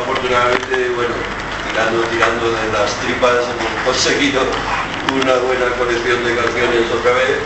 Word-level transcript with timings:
afortunadamente, 0.00 0.90
bueno, 0.96 1.14
tirando, 1.68 2.02
tirando 2.08 2.44
de 2.50 2.66
las 2.72 2.90
tripas 3.04 3.44
hemos 3.44 3.72
conseguido 3.84 4.40
una 5.12 5.34
buena 5.44 5.68
colección 5.76 6.24
de 6.24 6.36
canciones 6.36 6.88
otra 6.92 7.12
vez. 7.12 7.38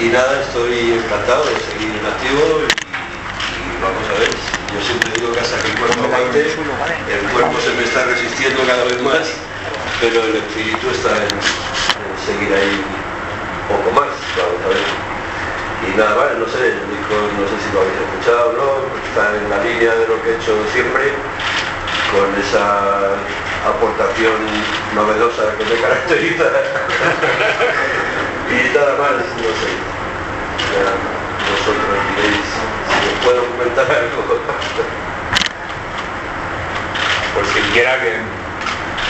Y 0.00 0.08
nada, 0.08 0.40
estoy 0.40 0.98
encantado 0.98 1.44
de 1.44 1.56
seguir 1.68 1.92
en 1.92 2.04
activo 2.06 2.64
y, 2.64 2.68
vamos 3.80 4.04
a 4.08 4.14
ver, 4.18 4.32
yo 4.72 4.80
siempre 4.80 5.12
digo 5.20 5.32
que 5.32 5.40
hasta 5.40 5.60
que 5.60 5.68
el 5.68 5.78
cuerpo 5.78 6.04
aguante, 6.08 6.40
el 6.48 7.24
cuerpo 7.28 7.56
se 7.60 7.72
me 7.76 7.84
está 7.84 8.04
resistiendo 8.08 8.64
cada 8.66 8.84
vez 8.84 9.00
más, 9.02 9.28
pero 10.00 10.24
el 10.24 10.36
espíritu 10.36 10.88
está 10.90 11.12
en, 11.12 11.36
seguir 12.24 12.50
ahí 12.56 12.80
un 12.80 13.76
poco 13.76 13.88
más, 14.00 14.10
vamos 14.38 14.60
a 14.64 14.68
ver. 14.72 15.12
Y 15.82 15.98
nada 15.98 16.14
más, 16.14 16.38
no 16.38 16.46
sé, 16.46 16.72
el 16.72 16.86
disco 16.88 17.14
no 17.36 17.44
sé 17.50 17.56
si 17.58 17.68
lo 17.74 17.82
habéis 17.82 17.98
escuchado 18.00 18.42
o 18.48 18.52
no, 18.54 18.70
está 19.12 19.34
en 19.34 19.50
la 19.50 19.58
línea 19.60 19.92
de 19.92 20.06
lo 20.08 20.16
que 20.22 20.30
he 20.30 20.36
hecho 20.38 20.54
siempre, 20.72 21.12
con 22.12 22.28
esa 22.36 23.16
aportación 23.64 24.36
novedosa 24.94 25.56
que 25.56 25.64
me 25.64 25.80
caracteriza. 25.80 26.44
y 28.52 28.76
nada 28.76 28.92
más, 29.00 29.12
no 29.40 29.50
sé. 29.56 29.72
Ya 30.72 30.92
vosotros 31.48 31.96
diréis 32.16 32.44
si 32.44 33.08
os 33.08 33.16
puedo 33.24 33.40
comentar 33.56 33.86
algo. 33.88 34.20
Pues 37.34 37.48
quien 37.48 37.66
quiera 37.72 37.98
que 38.00 38.20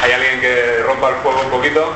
hay 0.02 0.12
alguien 0.12 0.40
que 0.40 0.82
rompa 0.86 1.08
el 1.10 1.16
fuego 1.16 1.40
un 1.42 1.50
poquito. 1.50 1.92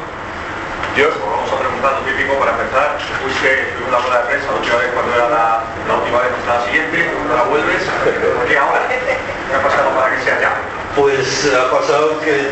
Yo, 0.97 1.11
vamos 1.23 1.53
a 1.53 1.59
preguntar 1.61 1.93
lo 1.93 2.01
típico 2.11 2.35
para 2.35 2.51
empezar. 2.51 2.99
Fuiste 3.23 3.69
en 3.71 3.89
una 3.89 3.99
bola 3.99 4.19
de 4.23 4.25
prensa 4.27 4.51
la 4.51 4.59
última 4.59 4.77
vez 4.77 4.91
cuando 4.93 5.15
era 5.15 5.29
la, 5.29 5.63
la 5.87 5.95
última 6.03 6.19
vez 6.19 6.33
hasta 6.41 6.59
la 6.59 6.65
siguiente, 6.67 7.11
ahora 7.31 7.43
vuelves. 7.45 7.83
¿Por 7.85 8.47
qué 8.47 8.59
ahora? 8.59 8.89
¿Qué 8.89 9.55
ha 9.55 9.63
pasado 9.63 9.91
para 9.95 10.17
que 10.17 10.23
sea 10.25 10.41
ya? 10.41 10.76
Pues 10.97 11.53
ha 11.53 11.71
pasado 11.71 12.19
que, 12.21 12.49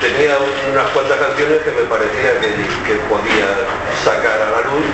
tenía 0.00 0.38
unas 0.70 0.86
cuantas 0.90 1.18
canciones 1.18 1.58
que 1.66 1.72
me 1.72 1.82
parecía 1.90 2.38
que, 2.38 2.94
podía 3.10 3.50
sacar 4.04 4.40
a 4.40 4.50
la 4.54 4.60
luz 4.70 4.86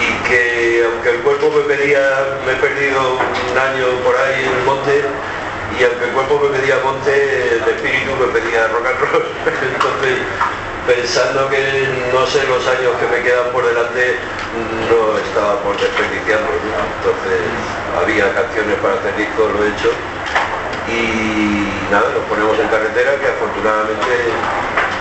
y 0.00 0.08
que 0.26 0.88
aunque 0.88 1.10
el 1.10 1.18
cuerpo 1.20 1.52
me 1.52 1.62
pedía, 1.68 2.00
me 2.46 2.52
he 2.52 2.56
perdido 2.56 3.20
un 3.20 3.58
año 3.58 3.84
por 4.02 4.16
ahí 4.16 4.40
en 4.40 4.56
el 4.56 4.64
monte 4.64 5.04
y 5.78 5.84
aunque 5.84 6.04
el 6.06 6.12
cuerpo 6.12 6.40
me 6.40 6.56
pedía 6.56 6.80
monte, 6.82 7.60
el 7.60 7.68
espíritu 7.68 8.16
me 8.16 8.40
pedía 8.40 8.68
rock 8.68 8.86
and 8.88 9.00
roll. 9.12 9.24
Entonces, 9.76 10.16
pensando 10.88 11.50
que 11.50 11.60
no 12.08 12.24
sé 12.24 12.40
los 12.48 12.66
años 12.72 12.96
que 12.96 13.06
me 13.12 13.22
quedan 13.22 13.52
por 13.52 13.68
delante, 13.68 14.16
no 14.88 15.18
estaba 15.20 15.60
por 15.60 15.76
desperdiciarlos. 15.76 16.56
Entonces, 16.56 17.44
había 18.00 18.32
canciones 18.32 18.80
para 18.80 18.94
hacer 18.94 19.14
disco, 19.14 19.44
lo 19.52 19.60
he 19.60 19.68
hecho 19.76 19.92
y 20.88 21.61
nada, 21.92 22.08
nos 22.08 22.24
ponemos 22.24 22.58
en 22.58 22.68
carretera 22.68 23.20
que 23.20 23.28
afortunadamente, 23.28 24.32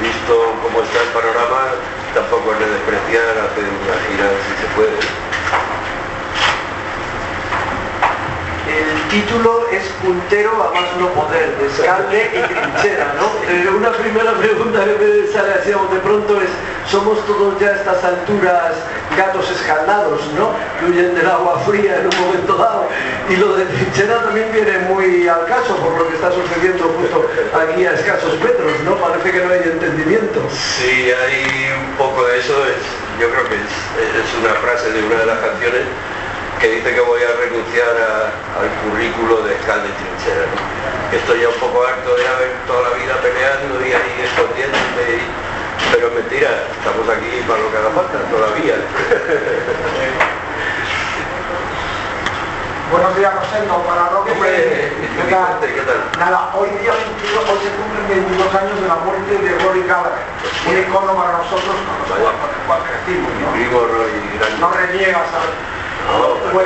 visto 0.03 0.59
cómo 0.61 0.83
está 0.83 0.99
el 0.99 1.11
panorama, 1.15 1.79
tampoco 2.13 2.51
es 2.51 2.59
de 2.59 2.67
despreciar 2.67 3.31
hacer 3.47 3.63
una 3.63 3.95
gira 4.11 4.27
si 4.43 4.51
se 4.59 4.67
puede. 4.75 4.99
El 8.67 8.91
título 9.07 9.67
es 9.71 9.87
puntero 10.03 10.51
a 10.51 10.73
más 10.75 10.91
no 10.99 11.07
poder, 11.15 11.55
descalde 11.63 12.27
y 12.27 12.39
trinchera, 12.43 13.15
¿no? 13.15 13.31
Una 13.77 13.91
primera 13.91 14.33
pregunta 14.33 14.83
que 14.83 14.95
me 14.99 15.31
sale 15.31 15.53
así 15.53 15.71
de 15.71 15.99
pronto 16.03 16.41
es, 16.41 16.51
¿somos 16.89 17.25
todos 17.25 17.59
ya 17.59 17.69
a 17.69 17.75
estas 17.75 18.03
alturas 18.03 18.73
gatos 19.17 19.49
escaldados, 19.51 20.21
¿no? 20.37 20.51
Que 20.79 20.85
huyen 20.85 21.15
del 21.15 21.27
agua 21.27 21.59
fría 21.65 21.99
en 21.99 22.07
un 22.07 22.27
momento 22.27 22.55
dado. 22.55 22.87
Y 23.29 23.35
lo 23.35 23.55
de 23.55 23.65
trinchera 23.65 24.23
también 24.23 24.51
viene 24.51 24.79
muy 24.89 25.27
al 25.27 25.45
caso 25.45 25.75
por 25.77 25.97
lo 25.97 26.07
que 26.07 26.15
está 26.15 26.31
sucediendo 26.31 26.83
justo 26.99 27.29
aquí 27.53 27.85
a 27.85 27.93
escasos 27.93 28.39
metros, 28.39 28.79
¿no? 28.85 28.95
Parece 28.95 29.31
que 29.31 29.45
no 29.45 29.53
hay 29.53 29.63
entendimiento. 29.63 30.41
Sí, 30.51 31.11
hay 31.11 31.71
un 31.71 31.95
poco 31.97 32.25
de 32.25 32.39
eso. 32.39 32.53
yo 33.19 33.29
creo 33.29 33.47
que 33.49 33.55
es, 33.55 34.29
una 34.39 34.53
frase 34.55 34.91
de 34.91 35.03
una 35.03 35.15
de 35.15 35.25
las 35.25 35.39
canciones 35.39 35.83
que 36.59 36.69
dice 36.69 36.93
que 36.93 37.01
voy 37.01 37.21
a 37.23 37.31
renunciar 37.41 37.95
al 38.59 38.69
currículo 38.83 39.41
de 39.43 39.55
escalde 39.55 39.89
y 39.89 39.95
trinchera. 39.97 40.45
Estoy 41.11 41.41
ya 41.41 41.49
un 41.49 41.59
poco 41.59 41.83
harto 41.83 42.15
de 42.15 42.27
haber 42.27 42.51
toda 42.67 42.89
la 42.89 42.95
vida 42.95 43.15
peleando 43.19 43.81
y 43.81 43.91
ahí 43.91 44.23
escondiéndome. 44.23 45.50
Pero 45.89 46.11
mentira, 46.11 46.49
estamos 46.77 47.09
aquí 47.09 47.41
para 47.47 47.59
lo 47.59 47.71
que 47.71 47.77
haga 47.77 47.89
falta 47.91 48.19
todavía. 48.29 48.75
Buenos 52.91 53.15
días, 53.15 53.33
Rosendo, 53.33 53.81
para 53.87 54.09
Roque. 54.09 54.33
¿qué 54.35 55.23
tal? 55.31 55.59
¿Qué 55.61 55.81
tal? 55.87 56.11
Nada, 56.19 56.51
hoy 56.53 56.69
día 56.83 56.91
hoy 56.91 56.99
se 57.63 57.71
cumplen 57.71 58.03
22 58.27 58.53
años 58.53 58.81
de 58.81 58.87
la 58.87 58.95
muerte 58.95 59.31
de 59.31 59.57
Rory 59.63 59.83
Gallagher, 59.87 60.27
un 60.67 60.77
icono 60.77 61.15
para 61.15 61.37
nosotros 61.39 61.75
cual 62.67 62.81
crecimos, 62.83 63.31
¿no? 63.39 63.55
No 64.59 64.69
reniegas 64.71 65.27
a 65.31 65.39
no, 66.07 66.51
fue. 66.51 66.65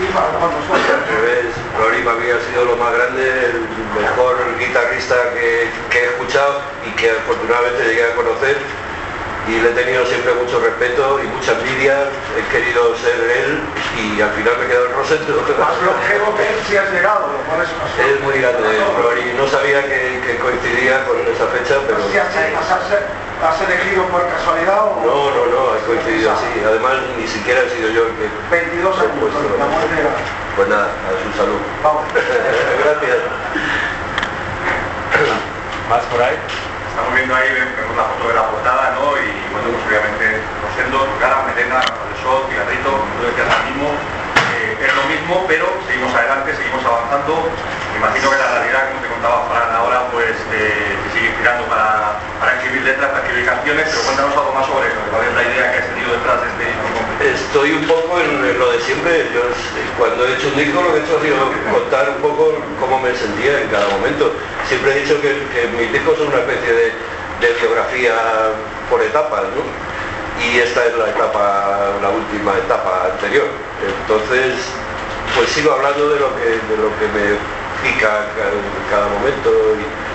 Al 0.00 1.06
revés, 1.06 1.46
Rory 1.78 2.02
para 2.02 2.16
mí 2.16 2.26
ha 2.30 2.40
sido 2.50 2.64
lo 2.64 2.76
más 2.76 2.92
grande, 2.92 3.22
el 3.22 4.00
mejor 4.00 4.36
guitarrista 4.58 5.14
que, 5.34 5.68
que 5.90 5.98
he 5.98 6.06
escuchado 6.06 6.62
y 6.86 6.90
que 6.96 7.10
afortunadamente 7.10 7.84
llegué 7.84 8.04
a 8.04 8.14
conocer 8.14 8.56
y 9.48 9.60
le 9.60 9.70
he 9.70 9.72
tenido 9.72 10.04
siempre 10.06 10.34
mucho 10.34 10.60
respeto 10.60 11.20
y 11.22 11.26
mucha 11.26 11.52
envidia, 11.52 12.08
he 12.36 12.52
querido 12.52 12.94
ser 12.96 13.18
él 13.18 13.60
y 13.96 14.20
al 14.20 14.30
final 14.30 14.58
me 14.58 14.64
he 14.64 14.68
quedado 14.68 14.86
en 14.86 14.94
Rosendo. 14.94 15.42
Más 15.58 15.82
longevo 15.82 16.36
que 16.36 16.42
él 16.42 16.56
si 16.68 16.76
has 16.76 16.90
llegado. 16.92 17.30
Es 17.98 18.20
muy 18.20 18.38
grande, 18.38 18.68
y 19.24 19.36
no 19.36 19.48
sabía 19.48 19.82
que, 19.84 20.38
coincidía 20.40 21.04
con 21.04 21.18
esa 21.20 21.46
fecha, 21.48 21.80
pero... 21.86 21.98
has, 21.98 23.29
elegido 23.40 24.04
por 24.12 24.20
casualidad 24.28 24.84
o...? 24.84 25.00
No, 25.00 25.32
no, 25.32 25.42
no, 25.48 25.76
he 25.76 25.80
coincidido 25.88 26.32
así, 26.32 26.60
además 26.60 26.92
ni 27.16 27.26
siquiera 27.26 27.62
he 27.62 27.70
sido 27.70 27.88
yo 27.88 28.06
el 28.06 28.12
que... 28.20 28.28
22 28.50 29.00
años, 29.00 29.16
puesto, 29.16 29.40
la 29.56 29.64
muerte 29.64 29.96
Pues 30.56 30.68
nada, 30.68 30.88
a 30.92 31.10
su 31.16 31.30
salud. 31.36 31.60
Vamos. 31.82 32.04
Gracias. 32.12 33.16
¿Más 35.88 36.04
por 36.12 36.20
ahí? 36.20 36.36
Estamos 36.36 37.14
viendo 37.14 37.34
ahí, 37.34 37.48
vemos 37.48 37.96
la 37.96 38.04
foto 38.12 38.28
de 38.28 38.34
la 38.34 38.44
portada, 38.44 38.92
¿no? 38.92 39.16
Y 39.16 39.28
bueno, 39.52 39.72
pues 39.72 39.88
obviamente 39.88 40.36
Rosendo, 40.60 41.08
Gara, 41.20 41.48
Melena, 41.48 41.80
el 41.80 42.16
Sol, 42.20 42.44
Cigarrito, 42.44 42.92
como 42.92 43.12
tú 43.18 43.22
decías 43.24 43.48
ahora 43.48 43.64
mismo, 43.64 43.88
eh, 43.88 44.76
es 44.84 44.92
lo 44.94 45.04
mismo, 45.08 45.44
pero 45.48 45.66
seguimos 45.88 46.12
adelante, 46.12 46.56
seguimos 46.56 46.84
avanzando. 46.84 47.48
Imagino 47.96 48.30
que 48.30 48.36
la 48.36 48.48
realidad, 48.58 48.82
como 48.90 49.00
te 49.02 49.08
contaba 49.08 49.48
Fran 49.48 49.70
ahora, 49.76 49.98
pues 50.12 50.34
eh, 50.52 50.96
te 51.04 51.08
sigue 51.12 51.28
inspirando 51.30 51.64
para, 51.66 52.20
para, 52.40 52.50
escribir 52.56 52.82
letras, 52.82 53.08
para 53.10 53.22
escribir 53.24 53.46
canciones, 53.46 53.84
pero 53.90 54.00
cuéntanos 54.02 54.36
algo 54.36 54.52
más 54.52 54.66
sobre 54.66 54.88
eso, 54.88 55.00
cuál 55.10 55.22
es 55.26 55.34
la 55.34 55.44
idea 55.44 55.64
que 55.72 55.78
has 55.78 55.88
tenido 55.92 56.10
detrás 56.16 56.36
de 56.40 56.46
este 56.48 56.64
disco. 56.70 56.86
Estoy 57.20 57.68
un 57.76 57.84
poco 57.84 58.20
en 58.20 58.58
lo 58.58 58.66
de 58.72 58.80
siempre. 58.80 59.28
Yo 59.34 59.42
cuando 59.98 60.26
he 60.26 60.32
hecho 60.34 60.48
un 60.48 60.56
disco 60.56 60.80
lo 60.80 60.94
que 60.94 61.00
he 61.00 61.04
hecho 61.04 61.18
ha 61.18 61.22
sido 61.22 61.36
contar 61.72 62.04
un 62.16 62.20
poco 62.24 62.56
cómo 62.80 63.00
me 63.00 63.12
sentía 63.14 63.60
en 63.60 63.68
cada 63.68 63.88
momento 63.88 64.32
siempre 64.70 64.92
he 64.92 65.00
dicho 65.02 65.20
que, 65.20 65.34
mis 65.76 65.92
discos 65.92 66.16
son 66.16 66.28
una 66.28 66.38
especie 66.38 66.72
de, 66.72 66.92
biografía 67.60 68.14
por 68.88 69.02
etapas, 69.02 69.42
¿no? 69.42 69.64
Y 70.44 70.58
esta 70.58 70.86
es 70.86 70.96
la 70.96 71.10
etapa, 71.10 71.98
la 72.00 72.10
última 72.10 72.56
etapa 72.56 73.08
anterior. 73.12 73.48
Entonces, 73.82 74.54
pues 75.34 75.48
sigo 75.50 75.72
hablando 75.72 76.08
de 76.10 76.20
lo 76.20 76.36
que, 76.36 76.44
de 76.44 76.76
lo 76.76 76.88
que 77.00 77.06
me 77.08 77.59
pica 77.82 78.30
en 78.36 78.90
cada 78.90 79.08
momento 79.08 79.50
y, 79.78 80.10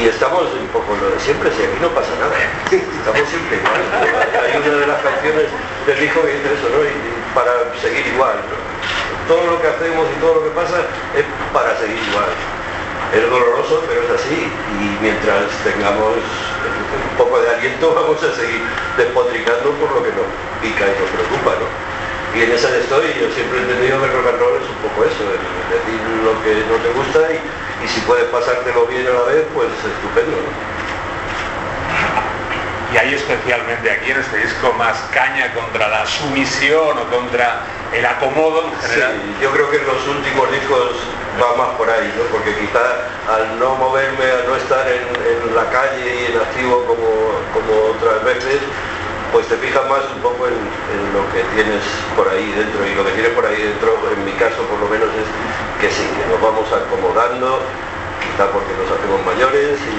estamos 0.00 0.48
un 0.56 0.66
poco 0.72 0.96
lo 0.96 1.12
de 1.12 1.20
siempre, 1.20 1.52
si 1.52 1.60
aquí 1.60 1.76
no 1.76 1.92
pasa 1.92 2.08
nada, 2.16 2.32
estamos 2.72 3.28
siempre 3.28 3.60
igual. 3.60 3.84
Hay 4.32 4.56
una 4.56 4.80
de 4.80 4.86
las 4.86 5.00
canciones 5.04 5.44
del 5.84 6.00
disco 6.00 6.24
que 6.24 6.40
dice 6.40 6.56
eso, 6.56 6.72
¿no? 6.72 6.80
Y, 6.80 7.20
para 7.36 7.52
seguir 7.76 8.06
igual, 8.08 8.40
Todo 9.28 9.44
lo 9.44 9.60
que 9.60 9.68
hacemos 9.68 10.08
y 10.08 10.20
todo 10.20 10.40
lo 10.40 10.42
que 10.44 10.50
pasa 10.56 10.88
es 11.12 11.24
para 11.52 11.76
seguir 11.76 12.00
igual 12.00 12.32
es 13.12 13.22
doloroso, 13.28 13.82
pero 13.88 14.02
es 14.02 14.10
así. 14.10 14.46
Y 14.80 15.02
mientras 15.02 15.50
tengamos 15.64 16.16
un 16.16 17.16
poco 17.18 17.40
de 17.40 17.50
aliento, 17.50 17.94
vamos 18.00 18.22
a 18.22 18.34
seguir 18.34 18.62
despotricando 18.96 19.70
por 19.78 19.90
lo 19.92 20.02
que 20.02 20.10
nos 20.14 20.28
pica 20.62 20.86
y 20.86 20.94
nos 20.96 21.10
preocupa. 21.10 21.58
Y 22.34 22.42
en 22.42 22.52
esa 22.52 22.68
estoy, 22.76 23.06
yo 23.18 23.26
siempre 23.34 23.58
he 23.58 23.62
entendido 23.62 23.98
que 23.98 24.06
el 24.06 24.12
rock 24.12 24.28
and 24.28 24.38
roll 24.38 24.54
es 24.62 24.68
un 24.70 24.80
poco 24.86 25.04
eso, 25.04 25.24
decir 25.26 26.00
lo 26.22 26.32
que 26.42 26.62
no 26.70 26.76
te 26.78 26.90
gusta 26.94 27.20
y, 27.32 27.88
si 27.88 28.00
puedes 28.02 28.26
pasártelo 28.26 28.86
bien 28.86 29.06
a 29.06 29.10
la 29.10 29.22
vez, 29.22 29.44
pues 29.54 29.68
estupendo, 29.72 30.36
y 32.92 32.96
hay 32.96 33.14
especialmente 33.14 33.90
aquí 33.90 34.10
en 34.10 34.20
este 34.20 34.38
disco 34.38 34.72
más 34.74 34.96
caña 35.12 35.52
contra 35.54 35.88
la 35.88 36.06
sumisión 36.06 36.98
o 36.98 37.10
contra 37.10 37.62
el 37.92 38.04
acomodo 38.04 38.64
en 38.66 38.80
general. 38.80 39.12
Sí, 39.14 39.42
yo 39.42 39.50
creo 39.50 39.70
que 39.70 39.76
en 39.76 39.86
los 39.86 40.06
últimos 40.08 40.50
discos 40.50 40.96
va 41.40 41.56
más 41.56 41.76
por 41.76 41.88
ahí, 41.88 42.12
¿no? 42.16 42.24
porque 42.24 42.54
quizá 42.56 43.06
al 43.32 43.58
no 43.58 43.76
moverme, 43.76 44.24
al 44.24 44.46
no 44.46 44.56
estar 44.56 44.86
en, 44.88 45.54
la 45.54 45.70
calle 45.70 46.22
y 46.22 46.32
en 46.32 46.38
activo 46.38 46.84
como, 46.84 47.38
como 47.54 47.94
otras 47.94 48.24
veces, 48.24 48.60
pues 49.32 49.46
te 49.46 49.56
fijas 49.56 49.82
más 49.88 50.02
un 50.14 50.22
poco 50.22 50.46
en, 50.46 50.58
lo 51.14 51.22
que 51.34 51.42
tienes 51.54 51.82
por 52.14 52.28
ahí 52.28 52.50
dentro 52.52 52.86
y 52.86 52.94
lo 52.94 53.04
que 53.06 53.12
tienes 53.12 53.32
por 53.32 53.46
ahí 53.46 53.62
dentro, 53.62 53.94
en 54.10 54.24
mi 54.24 54.32
caso 54.38 54.62
por 54.66 54.78
lo 54.78 54.88
menos 54.90 55.08
es 55.14 55.26
que 55.80 55.88
sí, 55.90 56.06
que 56.18 56.24
nos 56.30 56.40
vamos 56.42 56.66
acomodando 56.70 57.62
quizá 58.22 58.50
porque 58.50 58.74
nos 58.74 58.90
hacemos 58.90 59.18
mayores 59.26 59.78
y, 59.78 59.96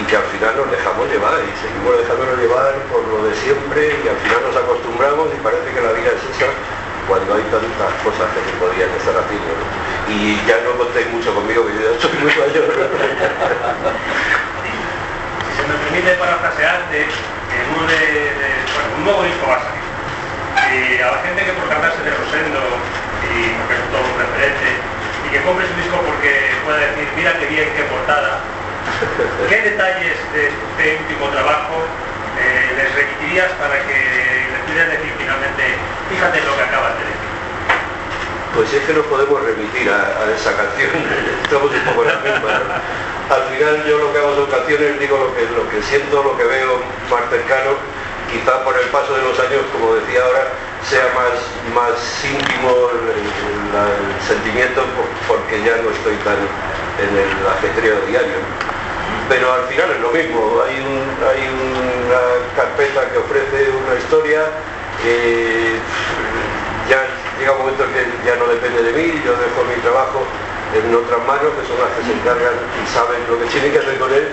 y 0.00 0.02
que 0.04 0.16
al 0.16 0.28
final 0.32 0.56
nos 0.56 0.68
dejamos 0.70 1.08
llevar 1.08 1.40
y 1.42 1.52
seguimos 1.58 1.96
dejándonos 2.00 2.36
llevar 2.38 2.72
por 2.92 3.02
lo 3.08 3.24
de 3.28 3.34
siempre 3.36 3.92
y 3.92 4.04
al 4.08 4.18
final 4.20 4.40
nos 4.46 4.56
acostumbramos 4.56 5.28
y 5.32 5.38
parece 5.40 5.68
que 5.72 5.80
la 5.80 5.92
vida 5.92 6.12
es 6.12 6.22
esa 6.28 6.52
cuando 7.08 7.34
hay 7.34 7.44
tantas 7.48 7.92
cosas 8.04 8.28
que 8.36 8.40
se 8.44 8.52
podían 8.60 8.92
estar 8.92 9.16
haciendo. 9.16 9.56
Y 10.12 10.36
ya 10.44 10.60
no 10.60 10.76
contéis 10.76 11.08
mucho 11.08 11.32
conmigo 11.32 11.64
que 11.66 11.72
yo 11.72 11.80
ya 11.88 11.92
estoy 11.96 12.12
muy 12.20 12.32
mayor. 12.36 12.68
Si 15.58 15.64
se 15.64 15.66
me 15.66 15.74
permite 15.74 16.12
parafrasearte, 16.14 17.02
en 17.02 17.66
uno 17.74 17.86
de, 17.88 18.57
un 18.98 19.04
nuevo 19.04 19.22
disco 19.22 19.46
va 19.46 19.56
a 19.56 19.62
salir. 19.62 19.86
Y 20.74 21.00
a 21.00 21.10
la 21.14 21.18
gente 21.22 21.44
que 21.46 21.52
por 21.54 21.70
tratarse 21.70 22.02
de 22.02 22.10
Rosendo 22.10 22.60
y 23.30 23.54
porque 23.62 23.74
es 23.78 23.86
todo 23.94 24.02
un 24.02 24.18
referente, 24.18 24.68
y 25.22 25.28
que 25.30 25.40
compre 25.46 25.64
su 25.70 25.74
disco 25.78 25.96
porque 26.02 26.50
pueda 26.64 26.78
decir, 26.82 27.06
mira 27.14 27.32
qué 27.38 27.46
bien, 27.46 27.68
qué 27.78 27.84
portada, 27.86 28.42
¿qué 29.48 29.58
detalles 29.62 30.16
de 30.34 30.50
este 30.50 30.84
último 31.06 31.30
trabajo 31.30 31.86
eh, 32.42 32.74
les 32.74 32.88
remitirías 32.94 33.50
para 33.60 33.78
que 33.86 33.96
les 34.50 34.60
pudieran 34.66 34.90
decir 34.90 35.12
finalmente, 35.18 35.64
fíjate 36.10 36.42
lo 36.42 36.56
que 36.56 36.64
acabas 36.66 36.94
de 36.98 37.04
decir? 37.06 37.28
Pues 38.56 38.72
es 38.72 38.82
que 38.82 38.92
nos 38.96 39.06
podemos 39.06 39.38
remitir 39.44 39.86
a, 39.92 40.18
a 40.18 40.24
esa 40.34 40.56
canción, 40.56 40.90
estamos 41.44 41.70
un 41.70 41.84
poco 41.86 42.02
en 42.02 42.08
la 42.08 42.18
misma. 42.18 42.50
¿no? 42.66 42.98
Al 43.28 43.44
final 43.52 43.84
yo 43.84 43.98
lo 43.98 44.12
que 44.12 44.18
hago 44.18 44.34
son 44.34 44.48
canciones, 44.50 44.98
digo 44.98 45.20
lo 45.20 45.30
que, 45.36 45.44
lo 45.52 45.68
que 45.68 45.82
siento, 45.84 46.22
lo 46.24 46.36
que 46.36 46.44
veo 46.44 46.80
más 47.12 47.28
cercano, 47.28 47.76
quizá 48.30 48.62
por 48.64 48.76
el 48.76 48.86
paso 48.88 49.14
de 49.14 49.22
los 49.22 49.38
años, 49.40 49.62
como 49.72 49.94
decía 49.94 50.20
ahora, 50.24 50.52
sea 50.84 51.06
más, 51.14 51.34
más 51.74 51.96
íntimo 52.24 52.90
el, 52.92 53.28
sentimiento 54.26 54.82
por- 54.96 55.36
porque 55.36 55.62
ya 55.62 55.76
no 55.82 55.90
estoy 55.90 56.16
tan 56.24 56.36
en 57.00 57.10
el 57.16 57.30
ajetreo 57.46 58.00
diario. 58.06 58.38
Pero 59.28 59.52
al 59.52 59.64
final 59.68 59.90
es 59.92 60.00
lo 60.00 60.10
mismo, 60.10 60.62
hay, 60.66 60.80
un- 60.80 61.12
hay 61.24 61.42
una 61.48 62.20
carpeta 62.56 63.10
que 63.12 63.18
ofrece 63.18 63.70
una 63.70 63.94
historia, 63.98 64.42
eh, 65.04 65.78
ya 66.88 67.04
llega 67.38 67.52
un 67.52 67.58
momento 67.58 67.84
en 67.84 67.92
que 67.92 68.04
ya 68.26 68.36
no 68.36 68.46
depende 68.48 68.82
de 68.82 68.92
mí, 68.92 69.20
yo 69.24 69.32
dejo 69.36 69.64
mi 69.68 69.76
trabajo 69.82 70.24
en 70.74 70.94
otras 70.94 71.20
manos 71.26 71.52
que 71.56 71.64
son 71.68 71.76
las 71.80 71.92
que 71.96 72.02
se 72.04 72.12
encargan 72.12 72.56
y 72.56 72.84
saben 72.92 73.20
lo 73.28 73.38
que 73.38 73.46
tienen 73.52 73.72
que 73.72 73.78
hacer 73.78 73.98
con 73.98 74.12
él 74.12 74.28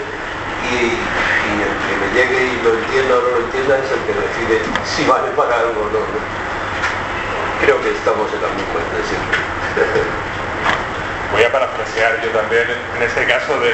y, 0.72 1.00
que 1.88 1.96
me 2.02 2.08
llegue 2.14 2.40
y 2.54 2.62
lo 2.64 2.74
entienda 2.74 3.16
o 3.16 3.22
no 3.22 3.30
lo 3.30 3.40
entienda 3.46 3.78
es 3.78 3.90
el 3.92 4.02
que 4.06 4.14
decide 4.14 4.62
si 4.86 5.06
vale 5.06 5.30
para 5.38 5.60
algo 5.60 5.82
o 5.82 5.90
no. 5.94 6.02
Creo 7.62 7.82
que 7.82 7.92
estamos 7.92 8.28
en 8.34 8.42
la 8.42 8.50
misma 8.50 8.80
siempre. 9.08 9.38
Voy 11.32 11.44
a 11.44 11.52
parafrasear 11.52 12.22
yo 12.24 12.30
también 12.30 12.68
en 12.70 13.02
este 13.04 13.26
caso 13.26 13.60
de 13.60 13.74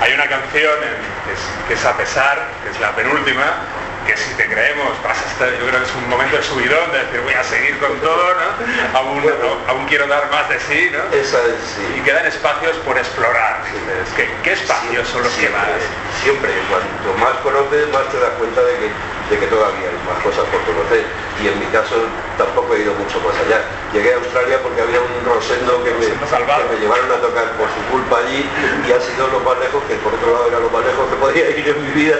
hay 0.00 0.12
una 0.14 0.28
canción 0.28 0.72
en- 0.82 1.04
que, 1.24 1.32
es, 1.32 1.40
que 1.68 1.74
es 1.74 1.84
a 1.84 1.96
pesar, 1.96 2.48
que 2.62 2.70
es 2.70 2.80
la 2.80 2.94
penúltima, 2.94 3.44
que 4.06 4.16
si 4.16 4.34
te 4.34 4.46
creemos 4.48 4.92
vas 5.02 5.18
a 5.20 5.26
estar, 5.30 5.50
yo 5.52 5.66
creo 5.66 5.80
que 5.80 5.86
es 5.86 5.94
un 5.94 6.08
momento 6.08 6.36
de 6.36 6.42
subidón, 6.42 6.92
de 6.92 6.98
decir 6.98 7.20
voy 7.20 7.34
a 7.34 7.44
seguir 7.44 7.78
con 7.78 7.98
todo, 8.00 8.34
¿no? 8.34 8.98
Aún, 8.98 9.22
Bueno. 9.22 9.56
aún 9.68 9.86
quiero 9.86 10.06
dar 10.06 10.30
más 10.30 10.48
de 10.48 10.58
sí, 10.60 10.90
¿no? 10.92 11.00
Esa 11.16 11.38
es, 11.38 11.60
sí. 11.76 11.82
Y 11.98 12.00
quedan 12.02 12.26
espacios 12.26 12.76
por 12.78 12.96
explorar. 12.98 13.60
Es 14.04 14.12
que, 14.14 14.28
¿Qué 14.42 14.52
espacios 14.52 15.08
son 15.08 15.22
los 15.22 15.32
que 15.34 15.48
más? 15.50 15.66
siempre, 16.22 16.50
cuanto 16.70 17.14
más 17.18 17.34
conoces, 17.42 17.88
más 17.88 18.08
te 18.10 18.18
das 18.20 18.30
cuenta 18.38 18.62
de 18.62 18.76
que, 18.78 18.90
de 19.30 19.38
que 19.38 19.46
todavía 19.46 19.88
hay 19.88 20.00
más 20.04 20.20
cosas 20.20 20.44
por 20.52 20.60
conocer. 20.68 21.04
Y 21.40 21.48
en 21.48 21.58
mi 21.58 21.66
caso 21.72 21.96
tampoco 22.36 22.74
he 22.74 22.84
ido 22.84 22.94
mucho 22.94 23.18
más 23.24 23.34
allá. 23.40 23.64
Llegué 23.92 24.14
a 24.14 24.16
Australia 24.20 24.60
porque 24.62 24.80
había 24.82 25.00
un 25.00 25.14
rosendo 25.24 25.82
que 25.82 25.92
me, 25.96 26.06
que 26.06 26.64
me 26.70 26.76
llevaron 26.80 27.10
a 27.10 27.18
tocar 27.18 27.46
por 27.56 27.68
su 27.72 27.80
culpa 27.90 28.20
allí 28.20 28.44
y 28.86 28.88
ha 28.92 29.00
sido 29.00 29.28
lo 29.28 29.40
más 29.40 29.58
lejos, 29.58 29.82
que 29.88 29.96
por 30.02 30.14
otro 30.14 30.28
lado 30.32 30.46
era 30.48 30.60
lo 30.60 30.70
más 30.70 30.84
lejos 30.84 31.04
que 31.08 31.16
podía 31.16 31.50
ir 31.58 31.66
en 31.68 31.78
mi 31.82 31.92
vida. 31.96 32.18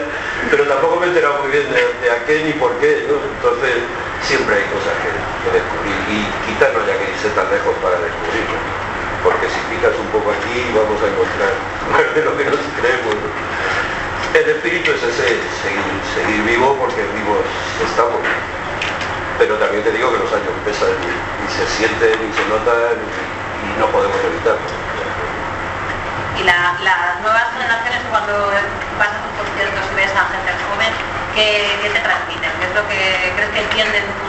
Pero 0.50 0.64
tampoco 0.64 0.96
me 0.96 1.06
he 1.06 1.08
enterado 1.10 1.42
muy 1.44 1.50
bien 1.52 1.68
de, 1.70 1.82
de 2.00 2.08
a 2.10 2.24
qué 2.24 2.44
ni 2.44 2.52
por 2.56 2.72
qué. 2.80 3.04
¿no? 3.06 3.20
Entonces 3.20 3.84
siempre 4.24 4.56
hay 4.56 4.66
cosas 4.72 4.94
que, 5.04 5.10
que 5.12 5.50
descubrir 5.60 5.98
y 6.08 6.18
quizás 6.48 6.72
no 6.72 6.80
haya 6.80 6.96
que 6.96 7.12
irse 7.12 7.28
tan 7.36 7.48
lejos 7.52 7.74
para 7.84 8.00
descubrirlo. 8.00 8.58
Porque 9.22 9.48
si 9.48 9.60
picas 9.72 9.96
un 9.96 10.08
poco 10.12 10.32
aquí 10.32 10.68
vamos 10.72 11.00
a 11.00 11.06
encontrar 11.08 11.52
más 11.92 12.06
de 12.16 12.20
lo 12.24 12.32
que 12.36 12.44
nos 12.48 12.60
creemos. 12.80 13.13
Espíritu 14.64 14.92
es 14.96 15.02
ese, 15.04 15.28
seguir, 15.60 15.84
seguir 16.16 16.40
vivo 16.48 16.72
porque 16.80 17.04
vivos 17.12 17.44
estamos. 17.84 18.16
Pero 19.36 19.60
también 19.60 19.84
te 19.84 19.92
digo 19.92 20.08
que 20.08 20.24
los 20.24 20.32
años 20.32 20.56
pesan 20.64 20.88
y, 21.04 21.12
y 21.12 21.46
se 21.52 21.68
sienten 21.68 22.16
y 22.16 22.32
se 22.32 22.44
notan 22.48 22.96
y, 22.96 23.78
no 23.78 23.84
podemos 23.92 24.16
evitarlo. 24.24 24.64
Y 26.40 26.44
la- 26.48 26.80
las 26.80 27.20
nuevas 27.20 27.44
generaciones 27.52 28.00
cuando 28.08 28.32
vas 28.96 29.12
a 29.12 29.20
tus 29.20 29.32
conciertos 29.36 29.84
y 29.84 29.94
ves 30.00 30.12
a 30.16 30.32
gente 30.32 30.52
joven, 30.64 30.92
¿qué, 31.36 31.68
qué 31.84 31.88
te 31.92 32.00
transmiten? 32.00 32.48
¿Qué 32.56 32.64
es 32.64 32.74
lo 32.74 32.84
que 32.88 33.00
crees 33.36 33.50
que 33.52 33.60
entienden 33.68 34.04
tu 34.16 34.28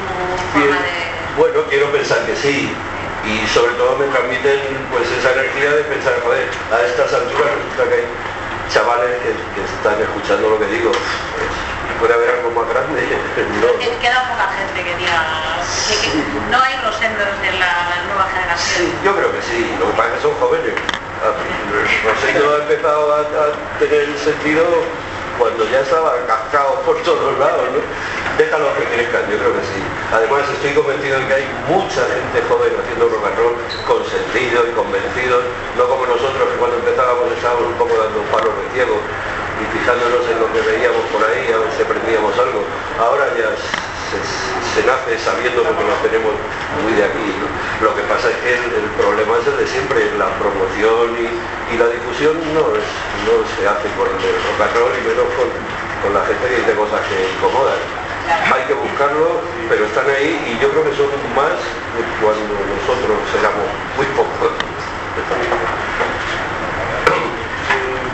forma 0.51 0.83
de...? 0.83 0.95
Bueno, 1.39 1.63
quiero 1.71 1.87
pensar 1.95 2.25
que 2.27 2.35
sí. 2.35 2.75
Y 3.23 3.47
sobre 3.55 3.73
todo 3.79 3.95
me 3.97 4.05
transmiten 4.11 4.59
pues 4.91 5.07
esa 5.15 5.31
energía 5.31 5.71
de 5.79 5.83
pensar, 5.87 6.19
joder, 6.27 6.43
a 6.75 6.83
estas 6.83 7.07
alturas 7.13 7.55
resulta 7.55 7.87
que 7.87 7.95
hay 8.03 8.07
chavales 8.69 9.11
que, 9.23 9.31
que 9.55 9.61
están 9.65 10.01
escuchando 10.01 10.49
lo 10.49 10.59
que 10.59 10.67
digo. 10.67 10.91
Pues, 10.91 11.49
puede 11.99 12.13
haber 12.13 12.29
algo 12.39 12.51
más 12.51 12.67
grande. 12.69 13.01
No, 13.61 13.79
Que 13.79 13.89
queda 13.99 14.27
poca 14.29 14.51
gente 14.57 14.83
que 14.83 14.95
diga 14.97 15.21
que 16.01 16.51
no 16.51 16.57
hay 16.61 16.75
rosendos 16.83 17.27
en 17.43 17.59
la 17.59 18.03
nueva 18.07 18.27
generación. 18.31 18.75
Sí, 18.79 18.93
yo 19.03 19.15
creo 19.15 19.31
que 19.31 19.41
sí. 19.41 19.75
Lo 19.79 19.87
que 19.87 19.93
pasa 19.97 20.09
es 20.09 20.15
que 20.15 20.21
son 20.21 20.33
jóvenes. 20.35 20.73
Ah, 21.23 21.31
Rosendo 22.05 22.55
ha 22.55 22.57
empezado 22.59 23.13
a, 23.15 23.19
a 23.21 23.79
tener 23.79 24.05
sentido 24.19 24.65
cuando 25.37 25.63
ya 25.69 25.79
estaba 25.81 26.15
cascado 26.27 26.81
por 26.85 26.97
todos 27.03 27.37
lados, 27.39 27.65
¿no? 27.71 27.79
Déjalos 28.37 28.75
que 28.75 28.85
crezcan, 28.91 29.23
yo 29.31 29.37
creo 29.39 29.53
que 29.55 29.63
sí. 29.63 29.79
Además 30.11 30.43
estoy 30.51 30.73
convencido 30.75 31.19
de 31.19 31.27
que 31.27 31.33
hay 31.33 31.47
mucha 31.67 32.03
gente 32.03 32.43
joven 32.47 32.73
haciendo 32.75 33.07
rock 33.07 33.25
and 33.27 33.37
roll 33.39 33.55
con 33.87 33.99
sentido 34.03 34.67
y 34.67 34.71
convencidos, 34.75 35.43
no 35.77 35.87
como 35.87 36.05
nosotros 36.05 36.43
que 36.51 36.57
cuando 36.59 36.77
empezábamos 36.83 37.31
estábamos 37.31 37.71
un 37.71 37.79
poco 37.79 37.95
dando 37.95 38.19
palos 38.31 38.51
de 38.59 38.65
ciego 38.75 38.99
y 38.99 39.63
fijándonos 39.71 40.23
en 40.27 40.37
lo 40.39 40.47
que 40.51 40.61
veíamos 40.67 41.03
por 41.15 41.23
ahí 41.23 41.47
a 41.47 41.57
ver 41.63 41.71
si 41.71 41.81
aprendíamos 41.83 42.35
algo. 42.35 42.59
Ahora 42.99 43.31
ya 43.39 43.55
se, 44.23 44.81
se 44.81 44.87
nace 44.87 45.17
sabiendo 45.19 45.63
porque 45.63 45.83
lo 45.83 45.95
tenemos 46.05 46.33
muy 46.83 46.93
de 46.93 47.03
aquí. 47.05 47.35
¿no? 47.39 47.47
Lo 47.83 47.95
que 47.95 48.03
pasa 48.07 48.29
es 48.29 48.37
que 48.43 48.51
el, 48.55 48.63
el 48.83 48.89
problema 48.95 49.35
es 49.41 49.47
el 49.47 49.57
de 49.57 49.67
siempre, 49.67 50.11
la 50.17 50.29
promoción 50.39 51.15
y, 51.19 51.27
y 51.73 51.77
la 51.77 51.87
difusión 51.89 52.35
no, 52.53 52.71
es- 52.75 52.95
no 53.27 53.35
se 53.55 53.67
hace 53.67 53.87
con 53.99 54.07
el 54.07 54.35
rock 54.45 54.59
and 54.61 54.75
roll 54.77 54.93
y 54.95 55.01
menos 55.07 55.27
con, 55.35 55.49
con 56.03 56.11
la 56.13 56.23
gente 56.27 56.43
que 56.47 56.57
dice 56.63 56.73
cosas 56.75 57.01
que 57.07 57.17
incomodan. 57.35 57.79
Hay 58.25 58.63
que 58.65 58.73
buscarlo, 58.73 59.41
pero 59.69 59.85
están 59.85 60.09
ahí 60.09 60.33
y 60.49 60.61
yo 60.61 60.69
creo 60.71 60.83
que 60.83 60.95
son 60.97 61.09
más 61.35 61.53
de 61.93 62.01
cuando 62.21 62.53
nosotros 62.57 63.17
éramos 63.37 63.67
muy 63.97 64.07
pocos. 64.17 64.51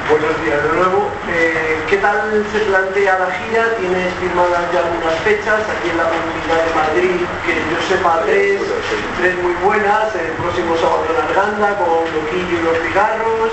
Buenos 0.09 0.41
días 0.43 0.63
de 0.63 0.69
nuevo. 0.69 1.10
Eh, 1.31 1.79
¿Qué 1.87 1.97
tal 1.97 2.43
se 2.51 2.59
plantea 2.67 3.19
la 3.19 3.31
gira? 3.31 3.63
¿Tienes 3.79 4.11
firmadas 4.19 4.67
ya 4.73 4.83
algunas 4.83 5.15
fechas 5.23 5.63
aquí 5.63 5.87
en 5.87 5.97
la 5.97 6.11
comunidad 6.11 6.59
de 6.59 6.73
Madrid? 6.75 7.19
Que 7.47 7.55
yo 7.55 7.79
sepa 7.87 8.19
tres, 8.27 8.59
tres 9.15 9.39
muy 9.39 9.55
buenas. 9.63 10.11
El 10.11 10.35
próximo 10.43 10.75
sábado 10.75 11.07
en 11.07 11.23
Arganda 11.23 11.79
con 11.79 12.03
Loquillo 12.11 12.55
y 12.59 12.63
los 12.67 12.77
cigarros. 12.83 13.51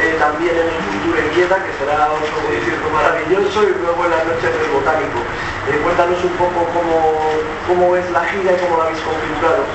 Eh, 0.00 0.16
también 0.16 0.56
en 0.56 0.72
el 0.72 0.80
Cultura 0.88 1.20
Inquieta, 1.20 1.56
que 1.60 1.72
será 1.76 2.08
otro 2.16 2.32
concierto 2.48 2.88
maravilloso. 2.88 3.58
Y 3.60 3.76
luego 3.76 4.00
en 4.08 4.10
las 4.16 4.24
noches 4.24 4.48
del 4.48 4.68
Botánico. 4.72 5.20
Eh, 5.68 5.76
cuéntanos 5.84 6.24
un 6.24 6.32
poco 6.40 6.64
cómo, 6.72 7.28
cómo 7.68 7.92
ves 7.92 8.08
la 8.08 8.24
gira 8.24 8.56
y 8.56 8.58
cómo 8.64 8.80
la 8.80 8.88
habéis 8.88 9.04
configurado. 9.04 9.68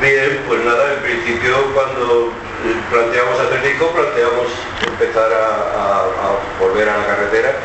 Bien, 0.00 0.44
pues 0.46 0.62
nada, 0.62 0.92
en 0.92 1.00
principio 1.00 1.72
cuando 1.72 2.28
eh, 2.28 2.76
planteamos 2.92 3.40
hacer 3.40 3.62
disco, 3.62 3.88
planteamos 3.96 4.52
empezar 4.84 5.32
a, 5.32 6.36
volver 6.60 6.86
a 6.86 6.98
la 6.98 7.06
carretera 7.06 7.56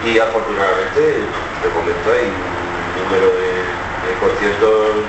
y 0.00 0.18
afortunadamente 0.18 1.20
de 1.20 1.68
momento 1.76 2.06
hay 2.16 2.32
un 2.32 2.96
número 3.04 3.28
de, 3.28 3.60
conciertos 4.16 5.04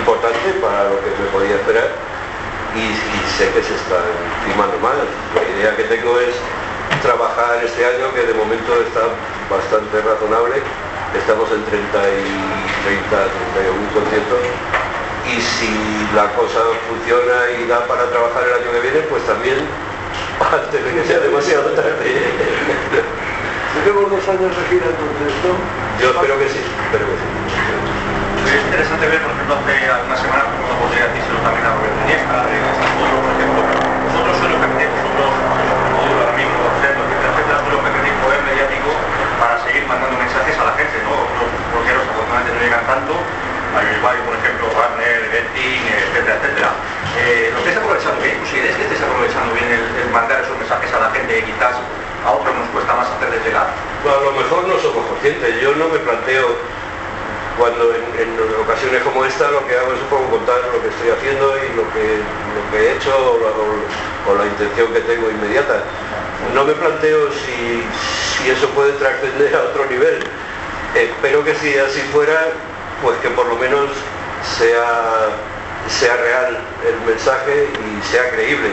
importante 0.00 0.56
para 0.64 0.88
lo 0.88 0.96
que 1.04 1.12
me 1.12 1.28
podía 1.28 1.60
esperar 1.60 1.92
y, 2.72 2.96
sé 3.36 3.52
que 3.52 3.60
se 3.60 3.76
están 3.76 4.08
firmando 4.48 4.80
más. 4.80 4.96
La 5.36 5.44
idea 5.44 5.76
que 5.76 5.84
tengo 5.92 6.16
es 6.20 6.40
trabajar 7.02 7.60
este 7.60 7.84
año 7.84 8.14
que 8.16 8.24
de 8.24 8.32
momento 8.32 8.80
está 8.80 9.12
bastante 9.52 10.00
razonable. 10.00 10.56
Estamos 11.12 11.52
en 11.52 11.60
30 11.68 11.84
y 12.16 12.32
30, 12.88 13.28
31 13.60 13.92
conciertos 13.92 14.40
y 15.26 15.40
si 15.42 16.06
la 16.14 16.30
cosa 16.38 16.62
funciona 16.86 17.50
y 17.58 17.66
da 17.66 17.82
para 17.86 18.06
trabajar 18.10 18.46
el 18.46 18.62
año 18.62 18.70
que 18.70 18.80
viene, 18.80 19.00
pues 19.10 19.26
también 19.26 19.58
antes 20.40 20.84
de 20.84 20.90
que 20.94 21.02
sea 21.04 21.18
demasiado 21.18 21.70
tarde. 21.74 22.30
¿Tenemos 23.74 24.10
dos 24.10 24.24
años 24.28 24.50
de 24.54 24.62
gira 24.70 24.86
entonces, 24.86 25.30
no? 25.42 25.52
Yo 26.00 26.14
espero 26.14 26.38
que 26.38 26.48
sí, 26.48 26.62
espero 26.62 27.04
que 27.10 27.16
sí. 27.18 27.28
Es 28.46 28.62
interesante 28.62 29.04
ver, 29.10 29.20
por 29.20 29.32
ejemplo, 29.34 29.58
hace 29.58 29.74
algunas 29.90 30.20
semanas, 30.22 30.46
como 30.54 30.64
no 30.70 30.74
podría 30.86 31.10
decírselo 31.10 31.42
también 31.42 31.66
a 31.66 31.74
Roberto 31.74 32.00
Niesca, 32.06 32.36
a 32.46 32.72
Santoro, 32.78 33.16
por 33.26 33.32
ejemplo, 33.34 33.60
vosotros 34.06 34.32
sois 34.38 34.50
los 34.54 34.60
que 34.62 34.68
tenéis 34.70 34.90
vosotros, 34.94 35.30
ahora 35.34 36.32
mismo, 36.38 36.60
etcétera, 36.78 37.04
etcétera, 37.04 37.56
sois 37.66 37.72
los 37.74 37.82
que 37.82 37.92
tenéis 37.98 38.16
poder 38.22 38.40
mediático 38.46 38.90
para 39.42 39.54
seguir 39.66 39.84
mandando 39.90 40.14
mensajes 40.14 40.54
a 40.56 40.64
la 40.70 40.74
gente, 40.78 40.96
¿no? 41.02 41.26
Los 41.36 41.50
blogueros 41.74 42.06
afortunadamente 42.06 42.54
no 42.54 42.60
llegan 42.62 42.84
tanto, 42.86 43.12
hay 43.76 44.20
por 44.24 44.34
ejemplo, 44.36 44.72
Warner, 44.72 45.28
Betting, 45.28 45.84
etcétera, 45.84 46.40
etcétera. 46.40 46.70
Eh, 47.20 47.50
¿Lo 47.52 47.58
estáis 47.60 47.76
aprovechando 47.76 48.20
bien? 48.22 48.38
¿Consideráis 48.40 48.76
que 48.76 48.82
estáis 48.88 49.02
aprovechando 49.04 49.52
bien 49.52 49.68
el, 49.68 50.10
mandar 50.12 50.40
esos 50.40 50.56
mensajes 50.56 50.92
a 50.92 51.00
la 51.00 51.10
gente 51.12 51.38
y 51.38 51.42
quizás 51.42 51.76
a 52.24 52.30
otros 52.32 52.56
nos 52.56 52.68
cuesta 52.72 52.94
más 52.96 53.08
hacer 53.08 53.30
desde 53.30 53.52
la... 53.52 53.68
Bueno, 54.00 54.16
a 54.16 54.24
lo 54.24 54.32
mejor 54.32 54.64
no 54.64 54.80
somos 54.80 55.04
conscientes. 55.12 55.60
Yo 55.60 55.76
no 55.76 55.88
me 55.88 55.98
planteo 56.00 56.56
cuando 57.58 57.92
en, 57.92 58.36
ocasiones 58.60 59.02
como 59.02 59.24
esta 59.24 59.50
lo 59.50 59.66
que 59.66 59.76
hago 59.76 59.92
es 59.92 60.00
un 60.00 60.08
poco 60.08 60.24
contar 60.40 60.60
lo 60.72 60.80
que 60.80 60.88
estoy 60.88 61.10
haciendo 61.12 61.56
y 61.56 61.68
lo 61.76 61.84
que, 61.92 62.20
he 62.76 62.92
hecho 62.96 63.12
o 63.12 64.34
la, 64.34 64.44
intención 64.44 64.92
que 64.92 65.00
tengo 65.00 65.30
inmediata. 65.30 65.84
No 66.52 66.64
me 66.64 66.72
planteo 66.72 67.32
si, 67.32 67.84
si 68.36 68.50
eso 68.50 68.68
puede 68.70 68.92
trascender 68.96 69.54
a 69.54 69.72
otro 69.72 69.86
nivel. 69.86 70.20
Espero 70.94 71.44
que 71.44 71.54
si 71.54 71.76
así 71.78 72.00
fuera, 72.12 72.52
pues 73.02 73.18
que 73.18 73.28
por 73.30 73.46
lo 73.46 73.56
menos 73.56 73.90
sea, 74.58 75.28
sea 75.88 76.16
real 76.16 76.58
el 76.86 77.00
mensaje 77.06 77.68
y 77.68 78.02
sea 78.06 78.30
creíble. 78.30 78.70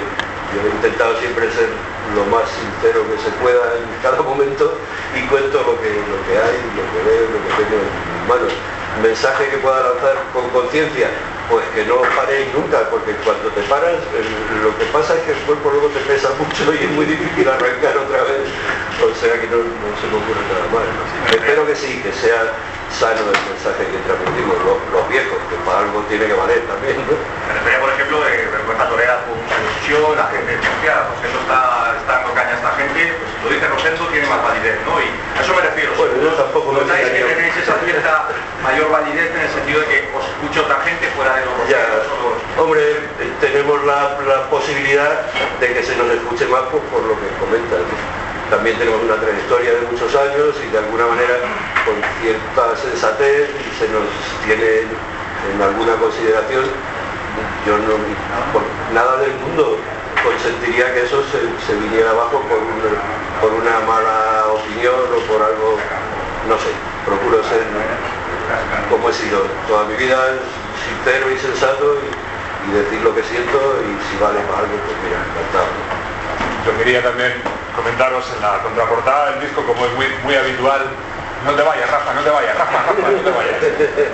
Yo 0.54 0.70
he 0.70 0.72
intentado 0.72 1.18
siempre 1.20 1.50
ser 1.52 1.70
lo 2.16 2.26
más 2.26 2.46
sincero 2.52 3.02
que 3.10 3.18
se 3.18 3.32
pueda 3.42 3.74
en 3.78 3.90
cada 4.04 4.22
momento 4.22 4.78
y 5.18 5.22
cuento 5.28 5.58
lo 5.64 5.80
que, 5.82 5.90
lo 5.90 6.18
que 6.28 6.38
hay, 6.38 6.58
lo 6.78 6.84
que 6.94 7.00
veo, 7.10 7.26
lo 7.32 7.40
que 7.42 7.52
tengo 7.64 7.76
en 7.82 7.90
mis 7.90 8.30
manos. 8.30 8.54
Mensaje 9.02 9.50
que 9.50 9.58
pueda 9.58 9.82
lanzar 9.82 10.22
con 10.34 10.48
conciencia, 10.54 11.10
pues 11.50 11.66
que 11.74 11.84
no 11.86 11.98
paréis 12.14 12.54
nunca, 12.54 12.86
porque 12.92 13.18
cuando 13.26 13.50
te 13.50 13.62
paras, 13.66 13.98
lo 14.62 14.70
que 14.78 14.86
pasa 14.94 15.18
es 15.18 15.22
que 15.26 15.32
el 15.32 15.42
cuerpo 15.50 15.72
luego 15.72 15.88
te 15.90 16.00
pesa 16.02 16.30
mucho 16.38 16.70
y 16.74 16.86
es 16.86 16.92
muy 16.92 17.06
difícil 17.06 17.50
arrancar 17.50 17.98
otra 17.98 18.22
vez. 18.22 18.46
O 19.02 19.10
sea 19.18 19.34
que 19.42 19.48
no, 19.50 19.58
no 19.66 19.90
se 19.98 20.06
me 20.14 20.22
ocurre 20.22 20.46
nada 20.46 20.70
más. 20.70 20.86
Espero 21.34 21.66
que 21.66 21.76
sí, 21.76 22.02
que 22.06 22.14
sea 22.14 22.54
sano 22.94 23.26
el 23.26 23.40
mensaje 23.50 23.84
que 23.90 24.00
transmitimos 24.06 24.56
los, 24.62 24.78
los 24.94 25.04
viejos, 25.10 25.38
que 25.50 25.58
para 25.66 25.82
algo 25.82 26.06
tiene 26.08 26.30
que 26.30 26.38
valer 26.38 26.62
también, 26.70 26.98
¿no? 27.10 27.18
Me 27.18 27.52
refería, 27.58 27.80
por 27.82 27.90
ejemplo, 27.90 28.16
de 28.22 28.32
vergüenza 28.54 28.86
torera 28.88 29.26
con 29.26 29.36
ilusión, 29.42 30.14
la 30.16 30.28
gente 30.30 30.52
decía, 30.62 31.10
Rosendo 31.10 31.40
está, 31.42 31.60
está 31.98 32.12
dando 32.22 32.32
caña 32.38 32.54
a 32.54 32.58
esta 32.62 32.72
gente, 32.78 33.02
pues 33.18 33.30
si 33.34 33.38
lo 33.42 33.50
dice 33.50 33.68
Rosendo 33.68 34.04
tiene 34.14 34.28
más 34.30 34.42
validez, 34.46 34.78
¿no? 34.86 34.94
Y 35.02 35.10
a 35.10 35.40
eso 35.42 35.52
me 35.58 35.62
refiero. 35.66 35.92
Bueno, 35.98 36.14
yo 36.22 36.30
tampoco 36.38 36.68
me 36.72 36.80
notáis 36.86 37.10
que 37.10 37.22
tenéis 37.26 37.56
esa 37.58 37.76
cierta 37.82 38.14
mayor 38.62 38.88
validez 38.94 39.28
en 39.34 39.42
el 39.42 39.52
sentido 39.52 39.80
de 39.82 39.88
que 39.90 39.98
os 40.14 40.24
escucha 40.30 40.62
otra 40.62 40.78
gente 40.86 41.10
fuera 41.18 41.36
de 41.36 41.46
los 41.50 41.54
Rosendos 41.58 42.06
los... 42.08 42.38
hombre, 42.62 42.84
eh, 43.20 43.34
tenemos 43.42 43.84
la, 43.84 44.22
la 44.22 44.50
posibilidad 44.54 45.28
de 45.60 45.68
que 45.74 45.82
se 45.82 45.98
nos 45.98 46.08
escuche 46.14 46.46
más 46.46 46.62
por, 46.70 46.80
por 46.94 47.02
lo 47.04 47.18
que 47.18 47.28
comentas. 47.42 47.82
¿no? 47.82 48.23
También 48.54 48.78
tenemos 48.78 49.02
una 49.02 49.16
trayectoria 49.16 49.74
de 49.74 49.82
muchos 49.90 50.14
años 50.14 50.54
y 50.62 50.70
de 50.70 50.78
alguna 50.78 51.08
manera 51.08 51.42
con 51.90 51.98
cierta 52.22 52.78
sensatez 52.78 53.50
se 53.82 53.90
nos 53.90 54.06
tiene 54.46 54.86
en 54.86 55.58
alguna 55.58 55.96
consideración. 55.98 56.62
Yo 57.66 57.82
no, 57.82 57.98
nada 58.94 59.18
del 59.18 59.34
mundo 59.42 59.80
consentiría 60.22 60.94
que 60.94 61.02
eso 61.02 61.26
se, 61.34 61.74
viniera 61.82 62.12
abajo 62.12 62.46
por, 62.46 62.62
por 63.42 63.58
una 63.58 63.80
mala 63.90 64.46
opinión 64.54 65.02
o 65.02 65.20
por 65.26 65.42
algo, 65.42 65.80
no 66.48 66.54
sé, 66.62 66.70
procuro 67.10 67.42
ser 67.50 67.66
como 68.88 69.10
he 69.10 69.14
sido 69.14 69.50
toda 69.68 69.86
mi 69.86 69.96
vida, 69.96 70.38
sincero 70.78 71.26
y 71.34 71.40
sensato 71.40 71.98
y, 72.06 72.70
y 72.70 72.74
decir 72.86 73.02
lo 73.02 73.16
que 73.16 73.24
siento 73.24 73.58
y 73.82 73.98
si 74.14 74.22
vale 74.22 74.42
para 74.46 74.60
algo, 74.60 74.78
pues 74.86 74.98
mira, 75.02 75.18
encantado. 75.26 75.74
Yo 76.68 76.78
quería 76.78 77.02
también 77.02 77.63
comentaros 77.76 78.26
en 78.36 78.42
la 78.42 78.60
contraportada 78.60 79.32
del 79.32 79.42
disco, 79.42 79.64
como 79.66 79.86
es 79.86 79.94
muy, 79.94 80.08
muy 80.24 80.36
habitual, 80.36 80.82
no 81.46 81.52
te 81.54 81.62
vayas, 81.62 81.90
Rafa, 81.90 82.14
no 82.14 82.22
te 82.22 82.30
vayas, 82.30 82.58
Rafa, 82.58 82.78
Rafa, 82.88 83.12
no 83.12 83.20
te 83.20 83.32
vayas. 83.32 83.64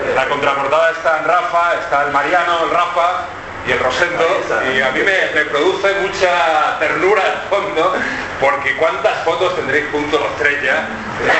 En 0.09 0.15
la 0.15 0.27
contraportada 0.27 0.91
está 0.91 1.21
Rafa, 1.21 1.73
está 1.75 2.05
el 2.05 2.11
Mariano, 2.11 2.63
el 2.63 2.71
Rafa 2.71 3.25
y 3.67 3.71
el 3.71 3.79
Rosendo, 3.79 4.25
y 4.73 4.81
a 4.81 4.89
mí 4.91 5.01
me, 5.01 5.35
me 5.35 5.45
produce 5.45 5.93
mucha 6.01 6.79
ternura 6.79 7.21
al 7.21 7.41
fondo, 7.49 7.93
porque 8.39 8.75
cuántas 8.77 9.23
fotos 9.23 9.55
tendréis 9.55 9.85
juntos 9.91 10.19
los 10.19 10.35
tres 10.37 10.63
ya, 10.63 10.87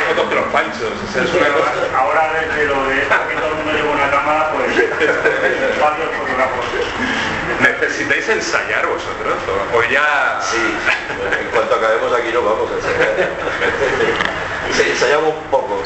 fotos 0.10 0.30
de 0.30 0.36
los 0.36 0.46
panchos, 0.48 0.92
o 0.92 1.14
sea, 1.14 1.24
es 1.24 1.34
una 1.34 1.48
cosa... 1.48 1.72
Ahora 1.98 2.30
desde 2.34 2.66
lo 2.66 2.86
de 2.86 3.02
pues 4.54 4.76
varios 5.82 6.10
fotógrafos. 6.16 6.66
¿Necesitáis 7.62 8.30
ensayar 8.30 8.86
vosotros? 8.88 9.36
¿O, 9.74 9.78
o 9.78 9.84
ya...? 9.84 10.40
Sí, 10.42 10.58
en 11.42 11.48
cuanto 11.50 11.76
acabemos 11.76 12.14
aquí 12.14 12.30
no 12.34 12.42
vamos 12.44 12.70
a 12.72 12.76
ensayar. 12.76 13.30
Sí, 14.74 14.84
ensayamos 14.92 15.34
poco, 15.52 15.82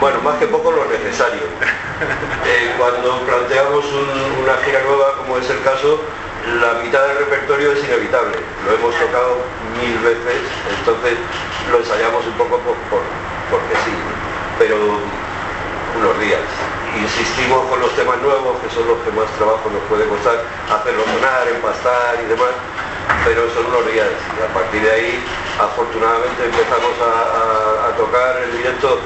bueno, 0.00 0.20
más 0.20 0.36
que 0.38 0.46
poco 0.46 0.70
lo 0.70 0.84
necesario. 0.86 1.40
Eh, 2.46 2.74
cuando 2.78 3.20
planteamos 3.26 3.84
un- 3.86 4.42
una 4.44 4.56
gira 4.64 4.80
nueva, 4.86 5.16
como 5.18 5.38
es 5.38 5.48
el 5.50 5.62
caso, 5.62 6.00
la 6.60 6.74
mitad 6.84 7.06
del 7.08 7.18
repertorio 7.18 7.72
es 7.72 7.82
inevitable. 7.84 8.36
Lo 8.66 8.74
hemos 8.74 8.94
tocado 8.98 9.38
mil 9.80 9.98
veces, 10.00 10.40
entonces 10.78 11.14
lo 11.70 11.78
ensayamos 11.78 12.24
un 12.26 12.34
poco 12.34 12.58
por, 12.58 12.76
por- 12.88 13.02
porque 13.50 13.74
sí, 13.84 13.92
pero 14.58 14.76
unos 15.98 16.20
días. 16.20 16.40
Insistimos 16.98 17.70
con 17.70 17.78
los 17.80 17.94
temas 17.94 18.18
nuevos, 18.18 18.58
que 18.58 18.68
son 18.74 18.86
los 18.88 18.98
que 19.06 19.10
más 19.14 19.30
trabajo 19.38 19.70
nos 19.70 19.82
puede 19.86 20.08
costar, 20.10 20.42
hacerlos 20.66 21.06
sonar, 21.06 21.46
empastar 21.46 22.18
y 22.18 22.26
demás, 22.26 22.50
pero 23.24 23.46
son 23.54 23.70
días. 23.94 24.10
Y 24.10 24.42
a 24.42 24.50
partir 24.50 24.82
de 24.82 24.90
ahí, 24.90 25.24
afortunadamente, 25.60 26.50
empezamos 26.50 26.94
a 26.98 27.94
tocar 27.94 28.42
el 28.42 28.56
directo 28.58 28.98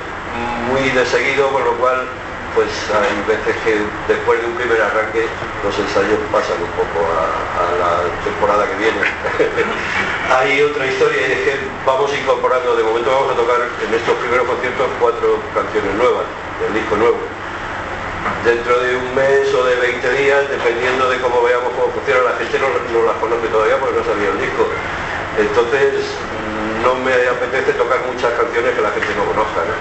muy 0.68 0.90
de 0.90 1.04
seguido, 1.06 1.48
con 1.50 1.64
lo 1.64 1.72
cual, 1.76 2.08
pues 2.54 2.68
hay 2.88 3.12
veces 3.28 3.54
que 3.64 3.82
después 4.08 4.40
de 4.40 4.46
un 4.46 4.54
primer 4.54 4.80
arranque, 4.80 5.26
los 5.62 5.76
ensayos 5.78 6.18
pasan 6.32 6.56
un 6.62 6.72
poco 6.72 7.04
a, 7.04 7.28
a 7.28 7.64
la 7.76 7.92
temporada 8.24 8.64
que 8.64 8.76
viene. 8.80 9.00
hay 10.32 10.62
otra 10.62 10.86
historia 10.86 11.20
y 11.28 11.32
es 11.32 11.40
que 11.44 11.54
vamos 11.84 12.10
incorporando, 12.14 12.76
de 12.76 12.82
momento 12.82 13.10
vamos 13.10 13.32
a 13.32 13.36
tocar 13.36 13.60
en 13.60 13.94
estos 13.94 14.14
primeros 14.24 14.46
conciertos 14.46 14.86
cuatro 15.00 15.38
canciones 15.54 15.94
nuevas, 15.94 16.24
del 16.60 16.74
disco 16.74 16.96
nuevo 16.96 17.43
dentro 18.44 18.78
de 18.80 18.96
un 18.96 19.14
mes 19.14 19.52
o 19.54 19.64
de 19.64 19.76
20 19.76 20.12
días, 20.20 20.48
dependiendo 20.48 21.08
de 21.08 21.20
cómo 21.20 21.42
veamos 21.42 21.72
cómo 21.72 21.92
funciona, 21.92 22.32
la 22.32 22.36
gente 22.36 22.58
no, 22.60 22.68
las 22.68 23.16
conoce 23.16 23.48
todavía 23.48 23.80
porque 23.80 23.96
no 24.00 24.04
sabía 24.04 24.28
el 24.28 24.40
disco. 24.40 24.68
Entonces, 25.40 26.04
no 26.84 26.94
me 27.00 27.12
apetece 27.28 27.72
tocar 27.72 28.04
muchas 28.04 28.32
canciones 28.36 28.76
que 28.76 28.82
la 28.84 28.92
gente 28.92 29.08
no 29.16 29.24
conozca. 29.24 29.64
¿no? 29.64 29.74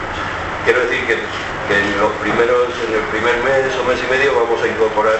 Quiero 0.63 0.79
decir 0.87 1.03
que, 1.07 1.19
en 1.19 1.87
los 1.99 2.11
primeros, 2.23 2.71
en 2.87 2.95
el 2.95 3.05
primer 3.11 3.35
mes 3.43 3.71
o 3.79 3.83
mes 3.83 3.99
y 3.99 4.07
medio 4.07 4.35
vamos 4.35 4.59
a 4.63 4.67
incorporar 4.67 5.19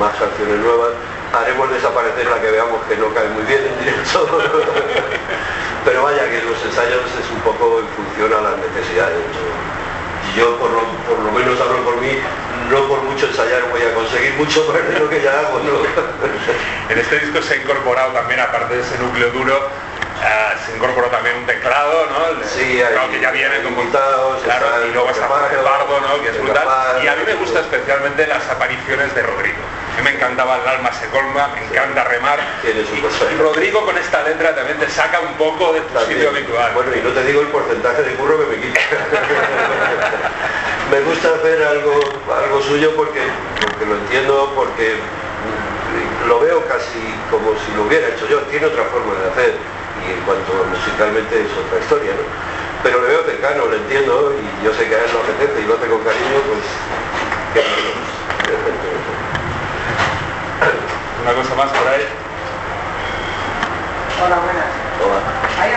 más 0.00 0.16
canciones 0.16 0.56
nuevas. 0.64 0.96
Haremos 1.32 1.68
desaparecer 1.68 2.24
la 2.24 2.40
que 2.40 2.50
veamos 2.50 2.80
que 2.88 2.96
no 2.96 3.12
cae 3.12 3.28
muy 3.36 3.44
bien 3.44 3.60
en 3.68 3.76
directo. 3.84 4.24
Pero 5.84 6.02
vaya 6.02 6.24
que 6.28 6.40
los 6.42 6.56
ensayos 6.64 7.04
es 7.04 7.28
un 7.28 7.40
poco 7.44 7.80
en 7.80 7.88
función 7.92 8.32
a 8.32 8.40
las 8.40 8.56
necesidades. 8.60 9.24
yo 10.36 10.56
por 10.56 10.70
lo, 10.72 10.80
por 11.04 11.20
lo 11.20 11.32
menos 11.32 11.60
hablo 11.60 11.84
por 11.84 11.96
mí, 12.00 12.16
no 12.70 12.88
por 12.88 13.02
mucho 13.02 13.26
ensayar 13.26 13.62
voy 13.70 13.82
a 13.82 13.94
conseguir 13.94 14.34
mucho 14.34 14.64
más 14.72 14.86
de 14.88 14.98
lo 14.98 15.08
que 15.08 15.20
ya 15.22 15.32
hago, 15.40 15.58
¿no? 15.60 15.78
En 16.92 16.98
este 16.98 17.18
disco 17.20 17.42
se 17.42 17.54
ha 17.54 17.56
incorporado 17.56 18.12
también, 18.12 18.40
aparte 18.40 18.74
de 18.74 18.80
ese 18.80 18.98
núcleo 18.98 19.30
duro, 19.30 19.56
eh, 20.24 20.56
se 20.66 20.76
incorporó 20.76 21.08
también 21.08 21.36
un 21.36 21.46
teclado, 21.46 22.06
¿no? 22.10 22.40
El 22.40 22.44
Sí, 22.48 22.78
teclado 22.78 23.04
hay 23.06 23.10
que 23.10 23.20
ya 23.20 23.30
viene 23.30 23.62
como 23.62 23.82
invitados, 23.82 24.42
claro, 24.42 24.66
y 24.88 24.92
luego 24.92 25.10
está 25.10 25.26
Jorge 25.28 25.56
Pardo, 25.56 26.00
¿no? 26.00 26.22
Que 26.22 26.28
es 26.30 26.42
brutal. 26.42 26.66
Y 27.02 27.06
a 27.08 27.14
mí 27.16 27.22
me 27.26 27.34
gusta 27.34 27.60
especialmente 27.60 28.26
las 28.26 28.48
apariciones 28.48 29.14
de 29.14 29.22
Rodrigo. 29.22 29.58
A 29.94 30.00
mí 30.00 30.04
me 30.04 30.14
encantaba 30.16 30.56
el 30.56 30.66
alma 30.68 30.90
se 30.92 31.06
colma, 31.08 31.48
me 31.54 31.64
encanta 31.66 32.04
remar. 32.04 32.38
Y 32.64 33.00
cosa. 33.00 33.24
Rodrigo 33.38 33.84
con 33.84 33.98
esta 33.98 34.22
letra 34.22 34.54
también 34.54 34.78
te 34.78 34.88
saca 34.88 35.20
un 35.20 35.34
poco 35.34 35.72
de 35.74 35.80
tu 35.80 35.92
También. 35.94 36.20
sitio 36.20 36.30
habitual. 36.30 36.72
Bueno, 36.72 36.90
y 36.94 37.00
no 37.00 37.10
te 37.10 37.24
digo 37.24 37.40
el 37.42 37.48
porcentaje 37.48 38.02
de 38.02 38.14
curro 38.14 38.38
que 38.38 38.56
me 38.56 38.62
quita. 38.62 38.80
me 40.90 41.00
gusta 41.00 41.34
hacer 41.34 41.62
algo, 41.62 42.00
algo 42.32 42.62
suyo 42.62 42.94
porque, 42.96 43.20
porque 43.60 43.86
lo 43.86 43.96
entiendo, 43.96 44.52
porque 44.54 44.96
lo 46.26 46.40
veo 46.40 46.66
casi 46.66 47.14
como 47.30 47.52
si 47.60 47.72
lo 47.76 47.84
hubiera 47.84 48.08
hecho 48.08 48.26
yo. 48.28 48.40
Tiene 48.50 48.66
otra 48.66 48.84
forma 48.84 49.14
de 49.20 49.30
hacer 49.30 49.54
y 50.06 50.12
en 50.12 50.20
cuanto 50.22 50.64
musicalmente 50.70 51.42
es 51.42 51.52
otra 51.52 51.78
historia, 51.78 52.12
¿no? 52.12 52.24
Pero 52.82 53.02
le 53.02 53.08
veo 53.08 53.22
cercano, 53.24 53.66
lo 53.66 53.74
entiendo 53.74 54.32
y 54.32 54.64
yo 54.64 54.72
sé 54.72 54.88
que 54.88 54.94
a 54.94 55.04
él 55.04 55.10
lo 55.12 55.20
apetece 55.20 55.60
y 55.60 55.64
lo 55.66 55.74
hace 55.74 55.88
con 55.88 56.00
cariño, 56.04 56.40
pues 56.48 56.64
que. 57.54 57.64
Una 61.22 61.34
cosa 61.34 61.54
más 61.54 61.70
por 61.70 61.88
ahí. 61.88 62.06
Hola, 64.24 64.38
buenas. 64.38 64.72
Hola. 65.04 65.20
Hay 65.60 65.72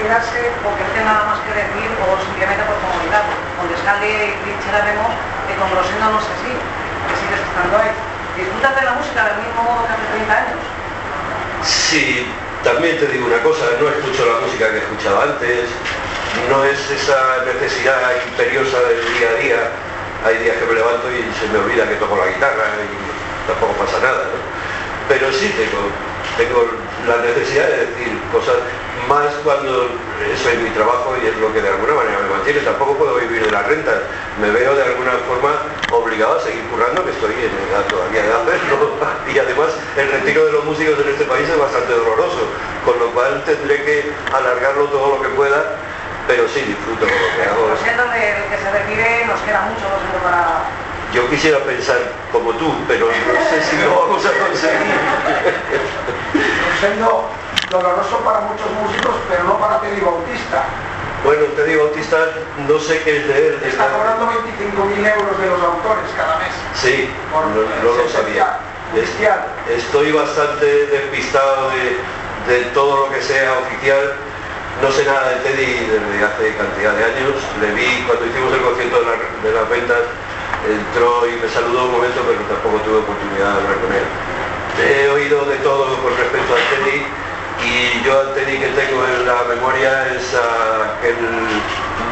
artistas 0.00 0.32
que 0.32 0.40
dicen 0.40 0.40
retirarse 0.40 0.40
porque 0.64 0.82
no 0.84 0.90
tienen 0.96 1.12
nada 1.12 1.24
más 1.28 1.38
que 1.44 1.52
decir 1.52 1.88
o 2.00 2.16
simplemente 2.24 2.64
por 2.64 2.76
comodidad. 2.80 3.24
Con 3.56 3.68
Descalde 3.68 4.08
y 4.08 4.36
Trinchera 4.40 4.80
vemos 4.84 5.12
que 5.44 5.54
con 5.60 5.68
Rosendo 5.76 6.06
no 6.08 6.18
es 6.18 6.28
así, 6.30 6.52
que 6.56 7.14
sigues 7.20 7.40
estando 7.44 7.76
ahí. 7.76 7.92
¿Disfrutas 8.36 8.72
de 8.80 8.82
la 8.88 8.92
música 8.96 9.20
del 9.28 9.38
mismo 9.44 9.60
modo 9.60 9.84
que 9.84 9.92
hace 9.92 10.06
30 10.16 10.32
años? 10.32 10.60
Sí, 11.60 12.24
también 12.64 12.96
te 12.96 13.06
digo 13.12 13.26
una 13.28 13.42
cosa, 13.44 13.68
no 13.76 13.88
escucho 13.88 14.24
la 14.24 14.40
música 14.40 14.72
que 14.72 14.80
escuchaba 14.80 15.36
antes, 15.36 15.68
no 16.48 16.64
es 16.64 16.80
esa 16.88 17.44
necesidad 17.44 18.16
imperiosa 18.24 18.80
del 18.88 19.04
día 19.12 19.28
a 19.28 19.36
día. 19.36 19.60
Hay 20.24 20.36
días 20.40 20.56
que 20.56 20.66
me 20.68 20.74
levanto 20.74 21.08
y 21.12 21.24
se 21.36 21.48
me 21.48 21.58
olvida 21.60 21.88
que 21.88 21.96
toco 21.96 22.16
la 22.16 22.28
guitarra 22.28 22.76
y 22.80 23.48
tampoco 23.48 23.72
pasa 23.84 24.00
nada, 24.00 24.28
¿no? 24.32 24.40
Pero 25.08 25.32
sí 25.32 25.52
tengo, 25.56 25.88
tengo 26.36 26.70
la 27.08 27.24
necesidad 27.24 27.68
de 27.68 27.88
decir 27.88 28.20
cosas 28.32 28.60
más 29.08 29.32
cuando 29.42 29.88
eso 30.22 30.50
es 30.50 30.58
mi 30.60 30.70
trabajo 30.70 31.16
y 31.22 31.26
es 31.26 31.36
lo 31.38 31.52
que 31.52 31.60
de 31.60 31.68
alguna 31.68 31.94
Tampoco 32.58 32.94
puedo 32.98 33.14
vivir 33.14 33.44
de 33.44 33.50
las 33.50 33.64
rentas. 33.64 33.94
Me 34.40 34.50
veo 34.50 34.74
de 34.74 34.82
alguna 34.82 35.12
forma 35.28 35.62
obligado 35.92 36.38
a 36.38 36.40
seguir 36.42 36.64
currando, 36.66 37.04
que 37.04 37.12
estoy 37.12 37.30
en 37.30 37.54
edad 37.70 37.86
todavía 37.88 38.22
de 38.22 38.32
hacerlo. 38.32 38.90
Y 39.32 39.38
además 39.38 39.68
el 39.96 40.10
retiro 40.10 40.46
de 40.46 40.52
los 40.52 40.64
músicos 40.64 40.98
en 40.98 41.10
este 41.10 41.24
país 41.24 41.48
es 41.48 41.56
bastante 41.56 41.92
doloroso, 41.92 42.50
con 42.84 42.98
lo 42.98 43.12
cual 43.12 43.44
tendré 43.44 43.84
que 43.84 44.12
alargarlo 44.34 44.86
todo 44.86 45.16
lo 45.16 45.22
que 45.22 45.28
pueda, 45.28 45.76
pero 46.26 46.48
sí 46.48 46.62
disfruto 46.62 47.06
de 47.06 47.12
lo 47.12 47.36
que 47.36 47.42
hago. 47.48 47.76
Siendo 47.80 48.02
del 48.10 48.42
que 48.50 48.58
se 48.58 48.70
retire, 48.72 49.26
nos 49.26 49.40
queda 49.42 49.60
mucho 49.70 49.86
no 49.86 50.18
para... 50.24 50.66
Yo 51.14 51.30
quisiera 51.30 51.58
pensar 51.58 51.98
como 52.32 52.50
tú, 52.54 52.74
pero 52.88 53.06
no 53.06 53.50
sé 53.50 53.62
si 53.62 53.76
lo 53.84 54.00
vamos 54.00 54.26
a 54.26 54.30
conseguir. 54.30 54.98
siendo 56.80 57.30
doloroso 57.70 58.18
para 58.24 58.40
muchos 58.40 58.66
músicos, 58.82 59.14
pero 59.28 59.44
no 59.44 59.58
para 59.60 59.80
Teddy 59.80 60.00
Bautista. 60.00 60.64
Bueno, 61.24 61.44
Teddy 61.54 61.76
Bautista 61.76 62.16
no 62.66 62.78
sé 62.78 63.02
qué 63.02 63.18
es 63.18 63.28
de 63.28 63.48
él. 63.48 63.58
Está 63.66 63.88
cobrando 63.92 64.26
25.000 64.26 65.14
euros 65.20 65.38
de 65.38 65.46
los 65.48 65.60
autores 65.62 66.08
cada 66.16 66.38
mes. 66.38 66.48
Sí, 66.74 67.10
Por 67.32 67.46
no, 67.46 67.60
no 67.62 67.96
lo 68.02 68.08
sabía. 68.08 68.58
Oficial. 68.96 69.44
Estoy 69.68 70.12
bastante 70.12 70.86
despistado 70.86 71.70
de, 71.70 72.00
de 72.52 72.64
todo 72.72 73.06
lo 73.06 73.12
que 73.12 73.22
sea 73.22 73.52
oficial. 73.58 74.14
No 74.82 74.90
sé 74.90 75.04
nada 75.04 75.28
de 75.30 75.36
Teddy 75.44 75.86
desde 75.92 76.24
hace 76.24 76.56
cantidad 76.56 76.92
de 76.94 77.04
años. 77.04 77.36
Le 77.60 77.70
vi 77.72 78.02
cuando 78.08 78.24
hicimos 78.26 78.52
el 78.54 78.62
concierto 78.62 78.98
de, 79.00 79.06
la- 79.06 79.42
de 79.44 79.52
las 79.60 79.68
ventas, 79.68 80.00
entró 80.66 81.28
y 81.28 81.36
me 81.36 81.48
saludó 81.48 81.84
un 81.84 81.92
momento, 81.92 82.20
pero 82.26 82.40
tampoco 82.48 82.80
tuve 82.82 82.98
oportunidad 83.04 83.52
de 83.54 83.58
hablar 83.60 83.76
con 83.76 83.92
él. 83.92 84.06
He 84.80 85.08
oído 85.10 85.44
de 85.44 85.56
todo 85.56 86.00
con 86.00 86.16
respecto 86.16 86.54
a 86.54 86.60
Teddy 86.72 87.04
y 87.62 88.02
yo 88.04 88.20
al 88.20 88.34
Teddy 88.34 88.58
que 88.58 88.68
tengo 88.68 89.04
en 89.04 89.26
la 89.26 89.44
memoria 89.44 90.06
es 90.14 90.34
aquel 90.34 91.16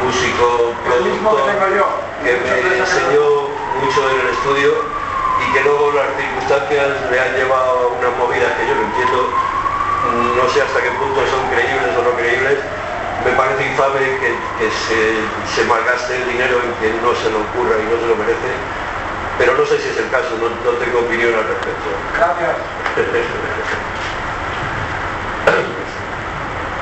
músico 0.03 0.73
que 0.83 0.89
productor 0.89 1.41
que 2.23 2.31
me 2.37 2.77
enseñó 2.77 3.49
mucho 3.81 4.09
en 4.11 4.19
el 4.21 4.27
estudio 4.33 4.73
y 5.41 5.53
que 5.53 5.61
luego 5.63 5.91
las 5.93 6.13
circunstancias 6.17 6.87
le 7.09 7.19
han 7.19 7.33
llevado 7.35 7.71
a 7.71 7.87
unas 7.97 8.13
movidas 8.17 8.51
que 8.59 8.67
yo 8.67 8.75
no 8.75 8.83
entiendo, 8.91 9.19
no 10.35 10.49
sé 10.49 10.61
hasta 10.61 10.81
qué 10.81 10.91
punto 10.99 11.19
son 11.27 11.47
creíbles 11.49 11.95
o 11.97 12.01
no 12.03 12.11
creíbles. 12.17 12.59
Me 13.25 13.31
parece 13.35 13.67
infame 13.67 13.99
que, 14.19 14.31
que 14.31 14.67
se, 14.71 15.19
se 15.51 15.67
malgaste 15.67 16.15
el 16.15 16.29
dinero 16.29 16.61
en 16.63 16.71
quien 16.79 16.95
no 17.03 17.11
se 17.15 17.29
lo 17.29 17.43
ocurra 17.43 17.75
y 17.75 17.83
no 17.91 17.99
se 17.99 18.07
lo 18.07 18.15
merece, 18.15 18.51
pero 19.37 19.55
no 19.55 19.65
sé 19.65 19.79
si 19.79 19.89
es 19.89 19.97
el 19.97 20.09
caso, 20.09 20.39
no, 20.39 20.47
no 20.47 20.77
tengo 20.77 20.99
opinión 20.99 21.35
al 21.35 21.47
respecto. 21.47 21.89
Gracias. 22.15 22.55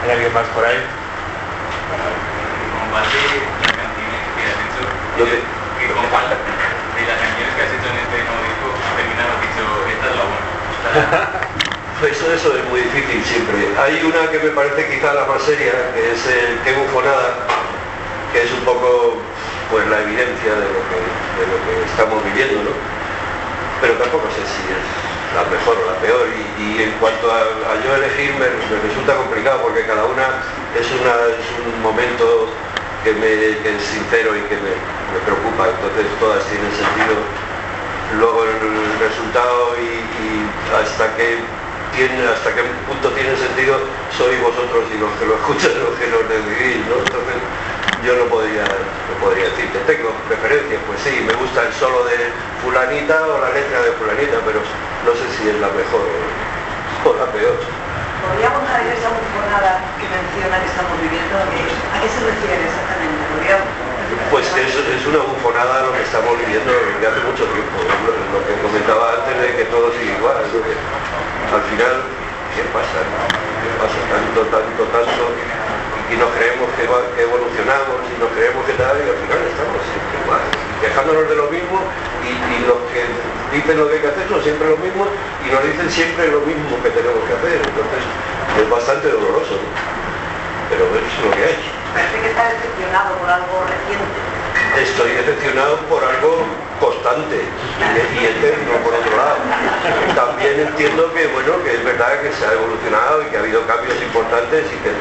¿Hay 0.07 0.13
alguien 0.13 0.33
más 0.33 0.47
por 0.55 0.63
ahí? 0.63 0.79
Comparte 2.71 3.19
las 3.59 3.75
canciones 3.75 4.23
que 4.39 4.43
has 4.47 4.55
hecho. 4.63 4.87
Que- 5.19 5.43
de 5.83 7.03
las 7.03 7.19
canciones 7.19 7.51
que 7.53 7.61
has 7.61 7.71
hecho 7.75 7.89
en 7.91 7.97
este 8.07 8.23
nuevo 8.23 8.39
disco, 8.47 8.71
terminado 8.95 9.35
dicho, 9.43 9.67
esta 9.91 10.07
es 10.07 10.15
la 10.15 10.23
buena. 10.31 10.47
Eso, 12.07 12.31
eso 12.31 12.55
es 12.55 12.63
muy 12.69 12.79
difícil 12.81 13.21
siempre. 13.25 13.57
Hay 13.81 13.99
una 14.05 14.31
que 14.31 14.37
me 14.39 14.51
parece 14.51 14.87
quizá 14.87 15.13
la 15.15 15.25
más 15.25 15.41
seria, 15.41 15.73
que 15.93 16.11
es 16.13 16.25
el 16.27 16.59
Qué 16.63 16.71
bufonada, 16.73 17.43
que 18.31 18.43
es 18.43 18.51
un 18.53 18.61
poco 18.61 19.17
pues 19.71 19.85
la 19.87 19.99
evidencia 20.03 20.53
de 20.53 20.67
lo 20.71 20.81
que, 20.87 20.95
de 21.03 21.45
lo 21.51 21.57
que 21.65 21.83
estamos 21.89 22.23
viviendo, 22.23 22.63
¿no? 22.63 22.69
Pero 23.81 23.93
tampoco 23.95 24.29
sé 24.29 24.45
si 24.45 24.61
es 24.71 24.85
la 25.37 25.45
mejor 25.53 25.77
o 25.77 25.85
la 25.85 25.97
peor. 26.01 26.25
Y, 26.57 26.81
en 26.81 26.91
cuanto 26.97 27.29
a, 27.31 27.77
yo 27.85 27.95
elegir 27.95 28.33
me, 28.41 28.49
resulta 28.81 29.15
complicado 29.15 29.61
porque 29.61 29.85
cada 29.85 30.05
una 30.05 30.41
es, 30.73 30.89
un 30.89 31.81
momento 31.81 32.49
que, 33.03 33.13
me, 33.13 33.29
que 33.61 33.75
es 33.77 33.81
sincero 33.81 34.35
y 34.35 34.41
que 34.49 34.57
me, 34.57 34.73
me 35.13 35.19
preocupa. 35.25 35.69
Entonces 35.69 36.05
todas 36.19 36.43
tienen 36.45 36.71
sentido 36.73 37.21
luego 38.17 38.43
el 38.45 38.99
resultado 38.99 39.75
y, 39.77 40.01
hasta 40.73 41.15
qué 41.15 41.39
tiene, 41.93 42.27
hasta 42.27 42.53
qué 42.53 42.61
punto 42.87 43.09
tiene 43.11 43.35
sentido 43.37 43.79
sois 44.15 44.39
vosotros 44.41 44.85
y 44.93 44.97
los 44.99 45.11
que 45.17 45.25
lo 45.25 45.35
escuchan 45.35 45.71
los 45.79 45.95
que 45.97 46.07
lo 46.07 46.19
decidís, 46.27 46.83
¿no? 46.87 46.99
Entonces 46.99 47.39
yo 48.03 48.13
no 48.15 48.25
podría, 48.29 48.61
no 48.63 49.15
podría 49.21 49.49
decir 49.49 49.71
que 49.73 49.79
tengo 49.89 50.13
preferencias, 50.27 50.81
pues 50.85 50.99
sí, 51.01 51.23
me 51.25 51.33
gusta 51.33 51.65
el 51.65 51.73
solo 51.73 52.05
de 52.05 52.29
fulanita 52.61 53.25
o 53.25 53.41
la 53.41 53.49
letra 53.49 53.81
de 53.81 53.91
fulanita, 53.97 54.37
pero 54.45 54.61
no 54.61 55.11
sé 55.17 55.25
si 55.37 55.49
es 55.49 55.57
la 55.57 55.69
mejor 55.73 56.05
o 57.05 57.09
la 57.17 57.25
peor. 57.33 57.57
¿Podría 57.57 58.49
contar 58.53 58.81
esa 58.85 59.09
bufonada 59.13 59.81
que 59.97 60.05
menciona 60.09 60.59
que 60.61 60.69
estamos 60.69 60.95
viviendo? 61.01 61.37
¿A 61.37 61.97
qué 62.01 62.09
se 62.09 62.21
refiere 62.21 62.65
exactamente? 62.69 63.17
¿Podría 63.33 63.57
Pues 64.29 64.45
es, 64.57 64.73
es 64.73 65.03
una 65.07 65.21
bufonada 65.25 65.85
lo 65.87 65.93
que 65.93 66.03
estamos 66.03 66.33
viviendo 66.37 66.69
desde 66.69 67.05
hace 67.07 67.21
mucho 67.23 67.45
tiempo. 67.49 67.77
Lo, 67.81 68.13
lo 68.13 68.39
que 68.45 68.53
comentaba 68.61 69.21
antes 69.21 69.37
de 69.41 69.49
que 69.57 69.65
todo 69.69 69.89
sigue 69.95 70.17
igual. 70.17 70.37
al 70.37 71.63
final, 71.71 71.95
¿qué 72.53 72.63
pasa? 72.73 72.99
¿Qué 73.05 73.69
pasa? 73.79 73.97
Tanto, 74.11 74.39
tanto, 74.53 74.81
tanto. 74.91 75.23
Y 76.07 76.15
nos 76.15 76.31
creemos 76.35 76.67
que, 76.79 76.87
evolucionamos 76.87 77.99
y 78.07 78.15
nos 78.15 78.31
creemos 78.31 78.63
que 78.63 78.73
tal, 78.79 78.95
y 78.95 79.07
al 79.11 79.19
final 79.27 79.39
estamos 79.43 79.79
siempre 79.83 80.15
igual. 80.23 80.43
Quejándonos 80.79 81.25
de 81.27 81.35
lo 81.35 81.47
mismo 81.51 81.77
y, 82.23 82.31
y 82.31 82.57
los 82.63 82.79
que 82.93 83.03
dicen 83.51 83.75
lo 83.75 83.87
que 83.87 83.95
hay 83.95 84.01
que 84.01 84.11
hacer 84.11 84.25
son 84.29 84.41
siempre 84.43 84.69
lo 84.69 84.77
mismo 84.77 85.07
y 85.43 85.51
nos 85.51 85.63
dicen 85.63 85.89
siempre 85.91 86.31
lo 86.31 86.41
mismo 86.47 86.79
que 86.83 86.91
tenemos 86.95 87.21
que 87.27 87.33
hacer. 87.35 87.59
Entonces 87.59 88.01
es 88.55 88.67
bastante 88.69 89.07
doloroso. 89.11 89.55
¿no? 89.59 89.69
Pero 90.69 90.83
es 90.83 91.11
lo 91.23 91.31
que 91.31 91.43
hay. 91.43 91.59
Parece 91.95 92.17
que 92.21 92.29
está 92.29 92.43
decepcionado 92.51 93.15
por 93.19 93.29
algo 93.29 93.55
reciente. 93.67 94.19
Estoy 94.77 95.11
decepcionado 95.11 95.77
por 95.87 96.03
algo 96.03 96.45
constante 96.79 97.41
y, 97.41 98.25
eterno 98.25 98.73
por 98.83 98.93
otro 98.93 99.15
lado. 99.15 99.39
También 100.13 100.59
entiendo 100.59 101.11
que 101.13 101.27
bueno 101.27 101.63
que 101.63 101.73
es 101.73 101.83
verdad 101.83 102.21
que 102.21 102.31
se 102.33 102.45
ha 102.45 102.53
evolucionado 102.53 103.23
y 103.23 103.25
que 103.25 103.37
ha 103.37 103.39
habido 103.39 103.65
cambios 103.65 103.95
importantes 104.01 104.65
y 104.67 104.77
que 104.83 104.91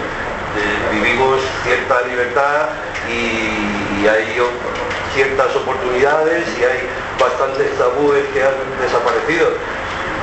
vivimos 0.93 1.41
cierta 1.65 2.03
libertad 2.07 2.69
y, 3.09 4.07
hay 4.07 4.39
ciertas 5.15 5.57
oportunidades 5.57 6.47
y 6.61 6.63
hay 6.63 6.87
bastantes 7.19 7.77
tabúes 7.77 8.23
que 8.33 8.43
han 8.43 8.55
desaparecido. 8.81 9.49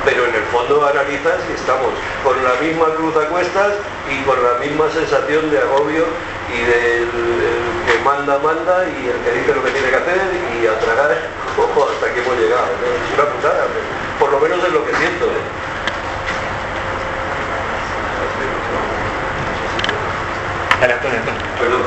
Pero 0.06 0.24
en 0.24 0.34
el 0.34 0.44
fondo 0.48 0.86
analizas 0.86 1.36
y 1.50 1.52
estamos 1.52 1.92
con 2.22 2.42
la 2.42 2.54
misma 2.64 2.94
cruz 2.96 3.14
a 3.16 3.28
cuestas 3.28 3.74
y 4.08 4.22
con 4.24 4.40
la 4.42 4.56
misma 4.64 4.88
sensación 4.88 5.50
de 5.50 5.58
agobio 5.58 6.04
y 6.48 6.60
del 6.64 7.08
el 7.44 7.92
que 7.92 7.98
manda, 8.04 8.38
manda 8.38 8.84
y 8.88 9.08
el 9.08 9.18
que 9.20 9.30
dice 9.36 9.54
lo 9.54 9.64
que 9.64 9.70
tiene 9.70 9.90
que 9.90 9.96
hacer 9.96 10.20
y 10.56 10.66
a 10.66 10.78
tragar 10.80 11.12
ojo, 11.58 11.88
hasta 11.90 12.12
que 12.12 12.20
hemos 12.20 12.36
llegado. 12.38 12.68
Es 12.84 13.14
una 13.18 13.28
putada, 13.28 13.66
por 14.18 14.32
lo 14.32 14.40
menos 14.40 14.64
es 14.64 14.72
lo 14.72 14.84
que 14.86 14.94
siento. 14.96 15.28
Dale, 20.80 20.92
Antonio, 20.94 21.18
Antonio. 21.18 21.40
Perdón. 21.58 21.82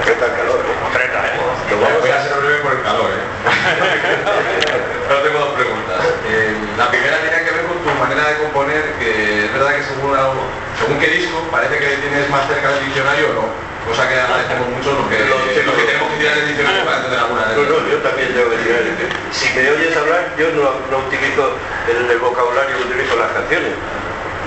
Aprieta 0.00 0.26
el 0.26 0.32
calor, 0.36 0.60
¿eh? 0.64 0.74
Aprieta, 0.86 1.26
¿eh? 1.26 1.40
Lo 1.70 2.00
Voy 2.00 2.10
a 2.10 2.22
ser 2.22 2.38
breve 2.40 2.58
por 2.62 2.72
el 2.72 2.82
calor, 2.82 3.10
¿eh? 3.10 3.24
Pero 5.08 5.20
tengo 5.22 5.38
dos 5.38 5.54
preguntas. 5.54 6.00
Eh, 6.26 6.56
la 6.76 6.90
primera 6.90 7.18
tiene 7.20 7.44
que 7.44 7.50
ver 7.50 7.66
con 7.66 7.78
tu 7.82 7.90
manera 7.98 8.28
de 8.28 8.38
componer, 8.38 8.94
que 8.98 9.46
es 9.46 9.52
verdad 9.52 9.74
que 9.76 9.82
según, 9.82 10.14
algo- 10.16 10.48
según 10.78 10.98
qué 10.98 11.08
disco 11.08 11.48
parece 11.50 11.78
que 11.78 11.96
tienes 11.98 12.28
más 12.30 12.46
cerca 12.46 12.70
del 12.72 12.84
diccionario 12.86 13.30
o 13.30 13.32
no. 13.34 13.67
Cosa 13.88 14.08
que 14.08 14.14
agradecemos 14.20 14.68
mucho 14.68 14.92
los 14.92 15.08
que, 15.08 15.18
Lo- 15.24 15.38
los 15.38 15.42
que 15.48 15.84
tenemos 15.88 16.08
que 16.12 16.16
tirar 16.18 16.38
el 16.38 16.46
diccionario 16.48 16.84
para 16.84 16.96
entender 16.98 17.18
alguna 17.20 17.40
No, 17.40 17.48
letra. 17.56 17.76
no, 17.80 17.88
yo 17.88 17.96
también 18.04 18.28
tengo 18.34 18.50
que 18.50 18.56
decir, 18.58 19.08
si 19.32 19.46
me 19.56 19.70
oyes 19.70 19.96
hablar, 19.96 20.34
yo 20.38 20.46
no, 20.52 20.64
no 20.92 20.96
utilizo 21.08 21.56
el, 21.88 22.10
el 22.10 22.18
vocabulario 22.18 22.76
que 22.76 22.82
utilizo 22.84 23.16
las 23.16 23.32
canciones. 23.32 23.72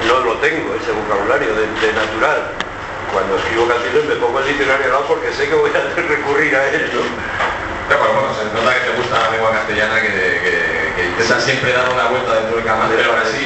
No 0.07 0.19
lo 0.21 0.33
tengo, 0.37 0.75
ese 0.75 0.91
vocabulario 0.93 1.53
de, 1.55 1.65
de 1.67 1.89
natural. 1.93 2.53
Cuando 3.11 3.35
escribo 3.37 3.67
canciones 3.67 4.05
me 4.05 4.15
pongo 4.15 4.39
el 4.39 4.47
diccionario 4.47 4.85
al 4.85 4.91
lado 4.93 5.05
porque 5.07 5.33
sé 5.33 5.49
que 5.49 5.55
voy 5.55 5.71
a 5.73 5.83
recurrir 6.07 6.55
a 6.55 6.67
él, 6.69 6.89
¿no? 6.93 7.01
Pero 7.91 8.07
bueno, 8.07 8.23
bueno, 8.23 8.31
se 8.31 8.47
nota 8.55 8.71
que 8.71 8.87
te 8.87 8.95
gusta 8.95 9.19
la 9.19 9.35
lengua 9.35 9.51
castellana, 9.51 9.99
que, 9.99 10.07
que, 10.15 10.55
que 10.95 11.03
intentas 11.11 11.43
siempre 11.43 11.75
dar 11.75 11.91
una 11.91 12.07
vuelta 12.07 12.39
dentro 12.39 12.55
del 12.55 12.63
canal, 12.63 12.87
pero 12.87 13.11
aún 13.11 13.19
así, 13.19 13.43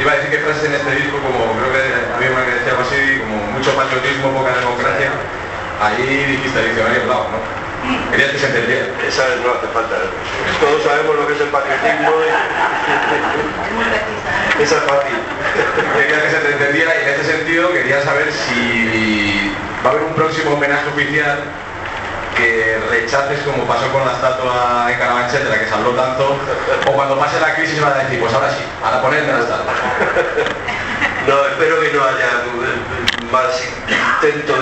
iba 0.00 0.08
a 0.08 0.16
decir 0.16 0.32
que 0.32 0.40
frases 0.40 0.64
en 0.64 0.80
este 0.80 0.96
disco, 0.96 1.20
como 1.20 1.52
creo 1.60 1.68
que 1.76 1.92
había 2.16 2.32
una 2.32 2.40
que 2.48 2.56
decía 2.56 2.72
algo 2.72 2.88
así, 2.88 3.20
como 3.20 3.52
mucho 3.52 3.76
patriotismo, 3.76 4.32
poca 4.32 4.56
democracia, 4.56 5.12
ahí 5.76 6.08
dijiste 6.08 6.56
diccionario 6.72 7.04
al 7.04 7.08
lado, 7.12 7.36
¿no? 7.36 7.40
Querías 8.08 8.32
que 8.32 8.40
se 8.40 8.48
entendiera. 8.48 8.96
Esa 9.04 9.28
no 9.44 9.60
hace 9.60 9.68
falta. 9.76 10.08
Todos 10.56 10.80
sabemos 10.88 11.12
lo 11.12 11.28
que 11.28 11.36
es 11.36 11.40
el 11.44 11.52
patriotismo 11.52 12.16
y 14.56 14.62
esa 14.62 14.76
es 14.80 14.84
fácil. 14.88 15.20
Quería 16.00 16.16
que 16.16 16.30
se 16.32 16.40
te 16.40 16.48
entendiera 16.48 16.96
y 16.96 17.00
en 17.04 17.08
ese 17.12 17.24
sentido 17.28 17.68
quería 17.76 18.00
saber 18.00 18.32
si 18.32 19.52
va 19.84 19.90
a 19.90 19.92
haber 19.92 20.04
un 20.08 20.14
próximo 20.16 20.56
homenaje 20.56 20.88
oficial 20.88 21.44
que 22.36 22.80
rechaces 22.90 23.40
como 23.40 23.64
pasó 23.64 23.90
con 23.92 24.04
la 24.06 24.12
estatua 24.12 24.86
en 24.90 24.98
Carabanchel 24.98 25.44
de 25.44 25.50
la 25.50 25.58
que 25.58 25.66
se 25.66 25.74
habló 25.74 25.90
tanto, 25.90 26.36
o 26.86 26.92
cuando 26.92 27.18
pase 27.18 27.40
la 27.40 27.54
crisis 27.54 27.80
van 27.80 27.92
a 27.92 28.04
decir, 28.04 28.20
pues 28.20 28.32
ahora 28.32 28.50
sí, 28.50 28.64
ahora 28.82 29.02
ponerme 29.02 29.32
la 29.32 29.40
estatua. 29.40 29.72
No, 31.26 31.46
espero 31.46 31.80
que 31.80 31.92
no 31.92 32.02
haya 32.02 32.42
más 33.30 33.62
intentos, 34.20 34.58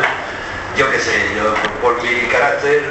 yo 0.76 0.90
qué 0.90 0.98
sé, 0.98 1.35
yo 1.35 1.54
por 1.80 2.02
mi 2.02 2.28
carácter 2.28 2.83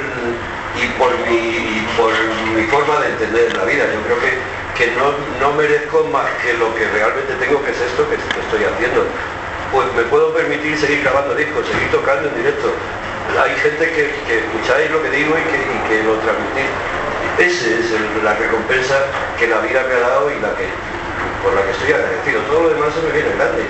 y 0.74 0.86
por 0.98 1.16
mi, 1.18 1.36
y 1.36 1.88
por 1.96 2.12
mi 2.56 2.64
forma 2.64 2.98
de 2.98 3.10
entender 3.10 3.56
la 3.56 3.64
vida, 3.64 3.84
yo 3.94 4.00
creo 4.02 4.18
que, 4.18 4.38
que 4.76 4.90
no, 4.96 5.12
no 5.38 5.54
merezco 5.54 6.02
más 6.12 6.26
que 6.42 6.54
lo 6.54 6.74
que 6.74 6.88
realmente 6.88 7.34
tengo, 7.38 7.64
que 7.64 7.70
es 7.70 7.80
esto 7.80 8.10
que, 8.10 8.16
que 8.16 8.40
estoy 8.40 8.64
haciendo. 8.64 9.06
Pues 9.70 9.86
me 9.94 10.02
puedo 10.02 10.34
permitir 10.34 10.76
seguir 10.76 11.02
grabando 11.02 11.36
discos, 11.36 11.64
seguir 11.68 11.92
tocando 11.92 12.28
en 12.28 12.34
directo. 12.34 12.72
Hay 13.38 13.54
gente 13.62 13.86
que, 13.94 14.10
que 14.26 14.38
escucháis 14.42 14.90
lo 14.90 15.02
que 15.02 15.10
digo 15.10 15.34
y 15.38 15.44
que, 15.88 16.02
lo 16.02 16.18
transmitís. 16.18 16.66
Esa 17.38 17.68
es 17.70 18.24
la 18.24 18.34
recompensa 18.34 19.06
que 19.38 19.46
la 19.46 19.60
vida 19.60 19.84
me 19.86 19.94
ha 19.94 20.00
dado 20.00 20.30
y 20.30 20.40
la 20.40 20.50
que, 20.58 20.66
por 21.42 21.54
la 21.54 21.62
que 21.62 21.70
estoy 21.70 21.92
agradecido. 21.94 22.42
Todo 22.50 22.64
lo 22.64 22.68
demás 22.74 22.92
se 22.92 23.00
me 23.06 23.12
viene 23.14 23.30
grande. 23.38 23.64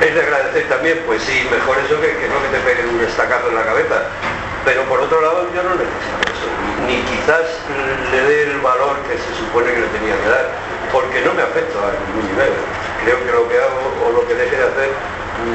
Es 0.00 0.14
de 0.14 0.20
agradecer 0.22 0.68
también, 0.68 1.02
pues 1.06 1.22
sí, 1.22 1.48
mejor 1.50 1.76
eso 1.82 2.00
que, 2.00 2.16
que 2.22 2.28
no 2.30 2.38
que 2.38 2.54
te 2.54 2.60
peguen 2.62 2.94
un 2.94 3.02
estacazo 3.02 3.50
en 3.50 3.56
la 3.56 3.66
cabeza. 3.66 4.08
Pero 4.64 4.82
por 4.84 5.00
otro 5.00 5.20
lado 5.20 5.48
yo 5.52 5.62
no 5.62 5.74
necesito 5.74 6.22
eso, 6.30 6.48
ni 6.86 7.02
quizás 7.02 7.44
le 8.12 8.20
dé 8.30 8.42
el 8.52 8.60
valor 8.60 9.00
que 9.10 9.18
se 9.18 9.32
supone 9.34 9.74
que 9.74 9.80
le 9.80 9.90
tenía 9.90 10.14
que 10.22 10.28
dar, 10.28 10.46
porque 10.92 11.20
no 11.22 11.34
me 11.34 11.42
afecta 11.42 11.78
a 11.82 11.92
ningún 12.06 12.30
nivel. 12.30 12.52
Creo 13.02 13.18
que 13.26 13.32
lo 13.32 13.48
que 13.48 13.58
hago 13.58 13.82
o 14.06 14.12
lo 14.12 14.22
que 14.28 14.34
deje 14.34 14.54
de 14.54 14.64
hacer 14.64 14.90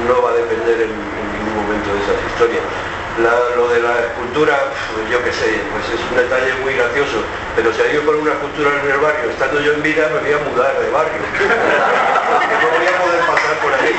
no 0.07 0.21
va 0.21 0.31
a 0.31 0.33
depender 0.33 0.86
en, 0.86 0.91
en 0.91 1.27
ningún 1.39 1.55
momento 1.63 1.93
de 1.93 1.99
esas 2.03 2.19
historias. 2.29 2.92
Lo 3.21 3.69
de 3.69 3.80
la 3.80 3.99
escultura, 4.10 4.73
pues 4.95 5.10
yo 5.12 5.23
qué 5.23 5.32
sé, 5.32 5.62
pues 5.69 5.86
es 5.93 6.02
un 6.10 6.17
detalle 6.17 6.52
muy 6.63 6.73
gracioso, 6.73 7.21
pero 7.56 7.71
si 7.71 7.82
hay 7.82 7.97
con 8.02 8.15
una 8.15 8.32
escultura 8.32 8.71
en 8.82 8.89
el 8.89 8.97
barrio, 8.97 9.30
estando 9.30 9.62
yo 9.62 9.73
en 9.73 9.84
vida, 9.84 10.10
me 10.10 10.17
voy 10.17 10.34
a 10.34 10.49
mudar 10.49 10.73
de 10.80 10.89
barrio. 10.89 11.21
No 12.34 12.69
voy 12.73 12.88
a 12.88 12.97
poder 13.04 13.19
pasar 13.21 13.56
por 13.62 13.73
ahí. 13.73 13.93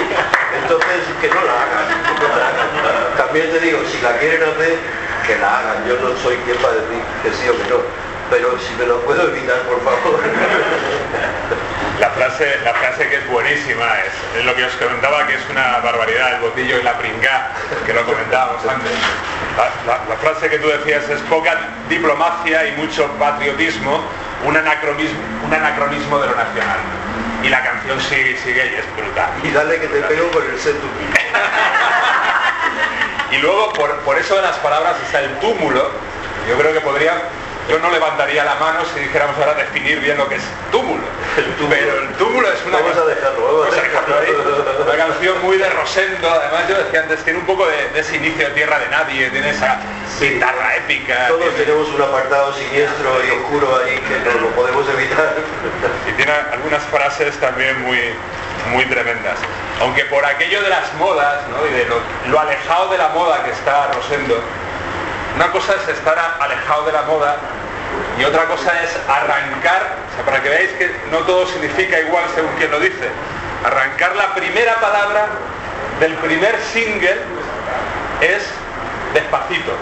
Entonces, 0.63 1.01
que 1.21 1.29
no 1.29 1.45
la 1.45 1.63
hagan. 1.63 1.87
no 2.19 2.29
la 2.29 2.49
hagan. 2.49 3.17
También 3.17 3.51
te 3.51 3.61
digo, 3.61 3.79
si 3.87 4.01
la 4.03 4.19
quieren 4.19 4.43
hacer, 4.43 4.79
que 5.27 5.37
la 5.39 5.59
hagan. 5.59 5.87
Yo 5.87 5.95
no 6.01 6.17
soy 6.19 6.37
quien 6.39 6.57
para 6.59 6.75
decir 6.75 7.03
que 7.23 7.31
sí 7.31 7.49
o 7.49 7.57
que 7.57 7.71
no. 7.71 7.77
Pero 8.31 8.59
si 8.59 8.75
me 8.75 8.87
lo 8.87 9.01
puedo 9.03 9.29
evitar, 9.29 9.61
por 9.63 9.83
favor. 9.85 10.21
La 12.19 12.27
frase, 12.27 12.59
la 12.65 12.73
frase 12.75 13.09
que 13.09 13.17
es 13.17 13.29
buenísima 13.29 13.87
es, 14.07 14.39
es 14.39 14.45
lo 14.45 14.55
que 14.55 14.65
os 14.65 14.73
comentaba 14.75 15.27
que 15.27 15.35
es 15.35 15.41
una 15.51 15.79
barbaridad, 15.79 16.35
el 16.35 16.41
botillo 16.43 16.79
y 16.79 16.83
la 16.83 16.97
pringá, 16.97 17.49
que 17.85 17.93
lo 17.93 18.05
comentábamos 18.05 18.65
antes. 18.67 18.93
La, 19.57 19.93
la- 19.93 20.05
la 20.09 20.17
frase 20.17 20.49
que 20.49 20.59
tú 20.59 20.69
decías 20.69 21.09
es 21.11 21.21
poca 21.23 21.57
diplomacia 21.89 22.69
y 22.69 22.73
mucho 22.77 23.09
patriotismo, 23.19 24.01
un 24.45 24.57
anacronismo, 24.57 25.19
un 25.45 25.55
anacronismo 25.55 26.19
de 26.21 26.29
lo 26.29 26.37
nacional. 26.37 26.79
Y 27.43 27.49
la 27.49 27.63
canción 27.63 28.01
sigue 28.01 28.31
y 28.31 28.37
sigue 28.37 28.67
y 28.67 28.75
es 28.77 28.97
brutal. 28.97 29.31
Y 29.43 29.51
dale 29.51 29.81
que 29.81 29.89
te 29.89 30.01
pego 30.03 30.31
con 30.31 30.45
el 30.49 30.59
setu. 30.59 30.87
Y 33.33 33.39
luego, 33.39 33.73
por, 33.73 33.91
por 34.01 34.17
eso 34.17 34.37
de 34.37 34.43
las 34.43 34.57
palabras 34.59 34.95
está 35.05 35.19
el 35.21 35.31
túmulo. 35.41 35.91
Yo 36.49 36.57
creo 36.57 36.73
que 36.73 36.81
podría, 36.81 37.15
yo 37.69 37.79
no 37.79 37.91
levantaría 37.91 38.45
la 38.45 38.55
mano 38.57 38.81
si 38.93 39.01
dijéramos 39.01 39.37
ahora 39.39 39.55
definir 39.55 39.99
bien 40.01 40.19
lo 40.19 40.29
que 40.29 40.37
es 40.37 40.43
túmulo. 40.71 41.03
Pero 41.71 41.99
el 42.03 42.09
túmulo 42.15 42.53
es 42.53 42.59
una... 42.67 42.79
Vamos 42.79 42.97
a 42.97 43.05
dejarlo, 43.07 43.45
vamos 43.47 43.67
a 43.67 43.71
Vamos 43.71 43.79
a 43.79 43.83
dejarlo 43.83 44.19
ahí. 44.19 44.27
dejarlo. 44.27 44.85
Una 44.85 44.97
canción 44.97 45.43
muy 45.43 45.57
de 45.57 45.71
Rosendo, 45.71 46.31
además 46.31 46.69
yo 46.69 46.77
decía 46.79 47.01
antes, 47.01 47.25
tiene 47.25 47.39
un 47.39 47.47
poco 47.47 47.67
de, 47.67 47.89
de 47.89 48.01
ese 48.01 48.17
inicio 48.17 48.49
de 48.49 48.55
Tierra 48.55 48.79
de 48.79 48.89
Nadie, 48.89 49.31
tiene 49.31 49.51
esa 49.51 49.79
guitarra 50.21 50.77
épica. 50.77 51.29
Todos 51.29 51.41
tiene- 51.41 51.65
tenemos 51.65 51.89
un 51.89 52.03
apartado 52.03 52.53
siniestro 52.53 53.25
y 53.27 53.31
oscuro 53.31 53.81
ahí 53.85 53.99
que 53.99 54.19
no 54.35 54.41
lo 54.43 54.49
podemos 54.51 54.87
evitar. 54.91 55.35
y 56.09 56.13
tiene 56.13 56.33
algunas 56.53 56.83
frases 56.85 57.35
también 57.41 57.81
muy 57.83 57.99
muy 58.73 58.87
tremendas 58.87 59.37
aunque 59.81 60.05
por 60.07 60.25
aquello 60.25 60.63
de 60.63 60.71
las 60.71 60.91
modas 60.95 61.43
¿no? 61.51 61.67
y 61.67 61.71
de 61.73 61.85
lo, 61.85 61.97
lo 62.31 62.41
alejado 62.41 62.89
de 62.89 62.97
la 62.97 63.09
moda 63.09 63.43
que 63.45 63.51
está 63.51 63.89
Rosendo 63.93 64.41
una 65.37 65.51
cosa 65.51 65.75
es 65.75 65.89
estar 65.89 66.37
alejado 66.41 66.87
de 66.87 66.93
la 66.93 67.03
moda 67.03 67.37
y 68.19 68.25
otra 68.25 68.45
cosa 68.47 68.73
es 68.83 68.97
arrancar 69.09 69.97
o 70.11 70.15
sea, 70.15 70.25
para 70.25 70.43
que 70.43 70.49
veáis 70.49 70.71
que 70.73 70.91
no 71.11 71.19
todo 71.19 71.47
significa 71.47 71.99
igual 72.01 72.25
según 72.35 72.53
quien 72.57 72.71
lo 72.71 72.81
dice 72.81 73.11
arrancar 73.65 74.15
la 74.17 74.35
primera 74.35 74.75
palabra 74.77 75.27
del 76.01 76.15
primer 76.15 76.61
single 76.61 77.17
es 78.21 78.45
despacito. 79.15 79.73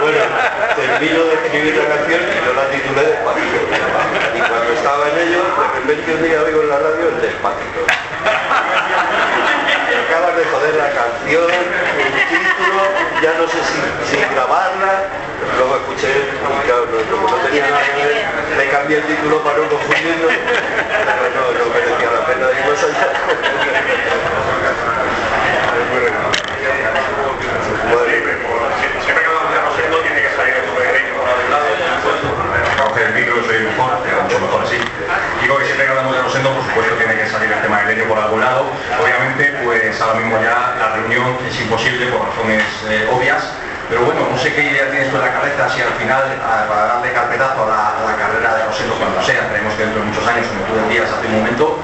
Bueno, 0.00 0.18
termino 0.76 1.24
de 1.24 1.34
escribir 1.34 1.76
la 1.76 1.94
canción 1.94 2.20
y 2.20 2.46
yo 2.46 2.52
la 2.54 2.70
titulé 2.70 3.02
Despacito. 3.02 3.58
Y 4.34 4.38
cuando 4.38 4.72
estaba 4.72 5.08
en 5.08 5.28
ello, 5.28 5.42
de 5.42 5.80
repente 5.80 6.14
un 6.14 6.22
día 6.22 6.42
oigo 6.42 6.62
en 6.62 6.68
la 6.68 6.78
radio 6.78 7.08
el 7.08 7.20
Despacito. 7.20 7.80
Acabas 10.16 10.36
de 10.36 10.44
joder 10.46 10.74
la 10.76 10.88
canción, 10.96 11.44
el 11.44 12.12
título, 12.32 12.82
ya 13.20 13.32
no 13.36 13.44
sé 13.48 13.58
si, 13.68 14.16
si 14.16 14.34
grabarla. 14.34 15.04
Luego 15.58 15.76
escuché, 15.76 16.08
no, 16.40 17.36
tenía 17.44 17.68
nada 17.68 17.82
que 17.84 18.06
ver, 18.06 18.24
le 18.56 18.68
cambié 18.70 18.96
el 18.96 19.04
título 19.04 19.42
para 19.42 19.58
no 19.58 19.68
confundirnos, 19.68 20.32
pero 20.32 21.28
no, 21.36 21.42
no 21.52 21.64
merecía 21.74 22.10
la 22.16 22.26
pena 22.26 22.46
ir 22.48 22.64
más 22.64 22.82
allá. 22.82 23.08
Siempre 29.06 29.22
que 29.22 29.28
hablamos 29.30 29.52
de 29.54 29.60
Rosendo 29.62 29.98
tiene 30.02 30.20
que 30.22 30.30
salir 30.34 30.54
el 30.58 30.66
pequeño 30.74 31.14
por 31.14 31.28
un 31.30 31.50
lado, 31.52 31.70
coger 32.90 33.06
el 33.06 33.14
micro, 33.14 33.34
soy 33.46 33.58
mejor, 33.62 34.02
queda 34.02 34.20
mucho 34.26 34.38
mejor 34.40 34.62
así. 34.64 34.78
Digo 35.42 35.58
que 35.58 35.64
siempre 35.66 35.84
que 35.86 35.90
hablamos 35.92 36.16
de 36.16 36.22
Rosendo, 36.22 36.50
por 36.50 36.64
supuesto, 36.66 36.94
tiene 36.96 37.14
que 37.14 37.26
salir 37.30 37.52
el 37.52 37.62
tema 37.62 37.78
del 37.84 37.94
leño 37.94 38.08
por 38.08 38.18
algún 38.18 38.40
lado. 38.40 38.66
Obviamente, 39.00 39.54
pues 39.62 40.00
ahora 40.00 40.18
mismo 40.18 40.40
ya 40.42 40.74
la 40.78 40.96
reunión 40.98 41.38
es 41.46 41.60
imposible 41.60 42.06
por 42.10 42.26
razones 42.26 42.64
eh, 42.90 43.06
obvias. 43.12 43.44
Pero 43.88 44.02
bueno, 44.02 44.26
no 44.26 44.36
sé 44.36 44.50
qué 44.52 44.62
idea 44.66 44.90
tienes 44.90 45.10
tú 45.10 45.16
en 45.16 45.22
la 45.22 45.30
cabeza, 45.32 45.70
si 45.70 45.80
al 45.80 45.94
final, 45.94 46.18
a- 46.42 46.66
para 46.66 46.82
darle 46.98 47.12
carpetazo 47.12 47.62
a 47.62 47.66
la, 47.70 47.82
a 47.94 48.02
la 48.02 48.16
carrera 48.18 48.56
de 48.58 48.64
Rosendo 48.66 48.94
cuando 48.98 49.22
sea, 49.22 49.46
creemos 49.48 49.74
que 49.78 49.82
dentro 49.86 50.00
de 50.02 50.06
muchos 50.10 50.26
años, 50.26 50.46
como 50.50 50.66
tú 50.66 50.74
decías 50.88 51.06
hace 51.06 51.26
un 51.30 51.38
momento, 51.38 51.78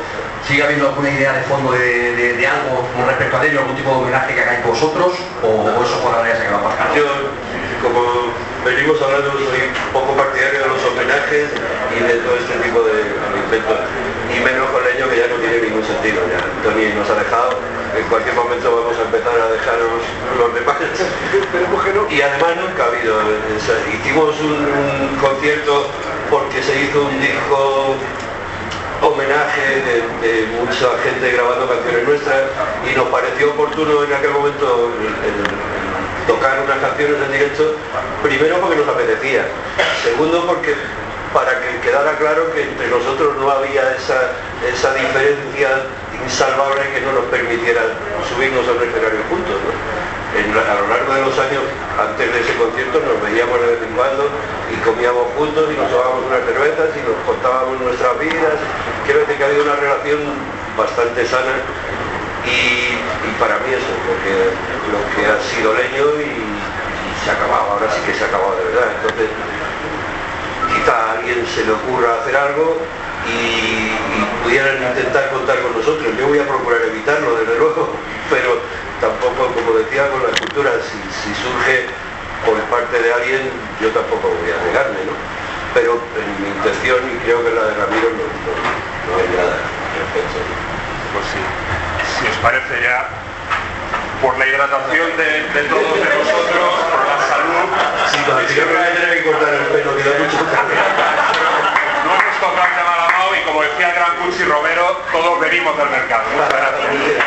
¿sigue 0.52 0.64
habiendo 0.64 0.88
alguna 0.88 1.08
idea 1.08 1.32
de 1.32 1.40
fondo 1.48 1.72
de, 1.72 2.12
de- 2.12 2.32
de 2.36 2.46
algo 2.46 2.84
con 2.94 3.06
respecto 3.08 3.36
a 3.38 3.46
ello, 3.46 3.60
algún 3.60 3.74
tipo 3.76 3.88
de 3.88 3.96
homenaje 3.96 4.34
que 4.34 4.40
hagáis 4.42 4.60
vosotros, 4.66 5.16
o, 5.42 5.46
o 5.48 5.80
eso 5.84 5.96
por 6.04 6.12
ahora 6.12 6.28
ya 6.28 6.36
se 6.36 6.44
queda 6.44 6.58
aparcado? 6.60 6.92
Yo, 6.94 7.08
como 7.80 8.28
venimos 8.60 9.00
hablando, 9.00 9.32
soy 9.32 9.64
un 9.72 9.92
poco 9.96 10.12
partidario 10.12 10.60
de 10.60 10.68
los 10.68 10.84
homenajes 10.84 11.48
y 11.96 11.98
de 12.04 12.14
todo 12.20 12.36
este 12.36 12.52
tipo 12.60 12.84
de 12.84 13.00
inventos. 13.48 13.80
Y 14.28 14.40
menos 14.44 14.68
con 14.68 14.84
Leño 14.84 15.08
que 15.08 15.16
ya 15.24 15.26
no 15.32 15.36
tiene 15.40 15.56
ningún 15.72 15.84
sentido. 15.84 16.20
Ya 16.28 16.40
Tony 16.60 16.92
nos 16.92 17.08
ha 17.08 17.16
dejado. 17.16 17.56
En 17.96 18.04
cualquier 18.12 18.34
momento 18.36 18.68
vamos 18.76 18.96
a 19.00 19.02
empezar 19.08 19.32
a 19.32 19.48
dejaros 19.56 20.04
los 20.36 20.52
demás. 20.54 20.76
Y 22.12 22.20
además 22.20 22.56
nunca 22.60 22.84
ha 22.84 22.86
habido. 22.88 23.20
esa- 23.56 23.80
Hicimos 23.88 24.38
un, 24.40 24.68
un 24.68 25.16
concierto 25.16 25.88
porque 26.30 26.62
se 26.62 26.80
hizo 26.82 27.02
un 27.04 27.20
disco 27.20 27.96
homenaje 29.02 29.82
de, 30.22 30.46
mucha 30.58 30.86
gente 31.02 31.32
grabando 31.32 31.68
canciones 31.68 32.06
nuestras 32.06 32.42
y 32.86 32.96
nos 32.96 33.08
pareció 33.08 33.50
oportuno 33.50 34.04
en 34.04 34.12
aquel 34.12 34.30
momento 34.30 34.90
tocar 36.26 36.60
unas 36.62 36.78
canciones 36.78 37.16
en 37.26 37.32
directo, 37.32 37.74
primero 38.22 38.60
porque 38.60 38.76
nos 38.76 38.88
apetecía, 38.88 39.42
segundo 40.02 40.46
porque 40.46 40.74
para 41.34 41.60
que 41.60 41.80
quedara 41.80 42.16
claro 42.16 42.52
que 42.52 42.62
entre 42.62 42.88
nosotros 42.88 43.36
no 43.38 43.50
había 43.50 43.96
esa, 43.96 44.36
esa 44.68 44.94
diferencia 44.94 45.88
insalvable 46.22 46.82
que 46.92 47.00
no 47.00 47.12
nos 47.12 47.24
permitiera 47.26 47.80
subirnos 48.28 48.68
a 48.68 48.72
un 48.72 48.82
escenario 48.84 49.20
juntos. 49.28 49.58
a 50.36 50.74
lo 50.80 50.88
largo 50.88 51.14
de 51.14 51.20
los 51.22 51.38
años, 51.40 51.64
antes 51.98 52.32
de 52.32 52.40
ese 52.40 52.54
concierto, 52.54 53.00
nos 53.00 53.16
veíamos 53.24 53.60
de 53.60 53.66
vez 53.66 53.80
en 53.82 53.92
y 54.72 54.76
comíamos 54.84 55.26
juntos 55.36 55.68
y 55.72 55.76
nos 55.76 55.90
tomábamos 55.90 56.24
unas 56.28 56.44
cervezas 56.44 56.88
y 56.96 57.00
nos 57.04 57.18
contábamos 57.26 57.80
nuestras 57.80 58.18
vidas. 58.20 58.56
Decir 59.02 59.36
que 59.36 59.42
ha 59.42 59.46
habido 59.48 59.64
una 59.64 59.76
relación 59.76 60.18
bastante 60.78 61.26
sana 61.26 61.58
y, 62.46 62.94
para 63.38 63.58
mí 63.58 63.74
eso 63.74 63.90
es 63.90 64.02
lo 64.06 64.14
que, 64.22 64.34
lo 64.94 65.00
que 65.10 65.26
ha 65.26 65.42
sido 65.42 65.74
leño 65.74 66.22
y, 66.22 66.30
se 67.22 67.30
ha 67.30 67.34
acabado, 67.34 67.72
ahora 67.72 67.90
sí 67.90 67.98
que 68.06 68.14
se 68.14 68.24
ha 68.24 68.28
acabado 68.28 68.56
de 68.56 68.64
verdad. 68.70 68.88
Entonces, 68.98 69.28
quizá 70.70 70.94
a 70.94 71.12
alguien 71.18 71.46
se 71.46 71.66
le 71.66 71.72
ocurra 71.72 72.22
hacer 72.22 72.36
algo 72.36 72.78
y, 73.26 73.90
y 73.90 74.22
pudieran 74.42 74.82
intentar 74.82 75.30
contar 75.30 75.58
con 75.62 75.76
nosotros. 75.76 76.06
Yo 76.18 76.28
voy 76.28 76.38
a 76.38 76.46
procurar 76.46 76.82
evitarlo, 76.82 77.36
desde 77.42 77.58
luego, 77.58 77.90
pero 78.30 78.62
tampoco, 79.02 79.50
como 79.50 79.78
decía, 79.82 80.10
con 80.10 80.22
la 80.22 80.30
cultura, 80.38 80.70
si, 80.78 80.98
si 81.10 81.34
surge 81.42 81.90
por 82.46 82.58
parte 82.70 83.02
de 83.02 83.12
alguien, 83.12 83.50
yo 83.82 83.90
tampoco 83.90 84.30
voy 84.30 84.50
a 84.50 84.62
negarme, 84.62 85.02
¿no? 85.10 85.41
pero 85.74 85.98
en 86.16 86.42
mi 86.42 86.48
intención 86.48 87.00
y 87.08 87.16
creo 87.24 87.42
que 87.44 87.50
la 87.50 87.62
de 87.64 87.74
Ramiro 87.74 88.08
no, 88.12 88.24
no, 88.28 88.52
no 88.52 89.12
hay 89.16 89.28
nada 89.36 89.56
respecto. 89.98 90.38
Pues 91.12 91.24
sí, 91.32 91.40
si 92.18 92.28
os 92.28 92.36
parece 92.44 92.82
ya, 92.82 93.08
por 94.20 94.36
la 94.38 94.46
hidratación 94.46 95.16
de, 95.16 95.62
todos 95.68 95.96
de 95.96 96.10
vosotros, 96.16 96.68
por 96.92 97.02
la 97.08 97.18
salud, 97.28 97.66
sí, 98.12 98.18
si 98.48 98.54
yo 98.54 98.66
me 98.66 98.72
voy 98.72 98.84
a 98.84 98.94
tener 98.94 99.18
que 99.18 99.24
cortar 99.24 99.54
el 99.54 99.66
pelo, 99.72 99.96
queda 99.96 100.12
mucho 100.18 100.36
No 102.04 102.10
hemos 102.20 102.36
tocado 102.40 102.68
el 102.68 102.74
tema 102.76 102.92
y 103.36 103.44
como 103.44 103.62
decía 103.62 103.94
gran 103.94 104.16
Cuchi 104.16 104.44
Romero, 104.44 105.00
todos 105.10 105.40
venimos 105.40 105.76
del 105.76 105.90
mercado. 105.90 106.24
Muchas 106.32 106.48
gracias. 106.48 107.24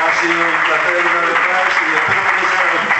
Ha 0.00 0.20
sido 0.20 0.40
un 0.44 0.60
placer 0.68 1.00
una 1.00 1.20
vez 1.20 1.38
más 1.48 1.72
y 1.80 1.88
espero 1.96 2.20
que 2.20 2.99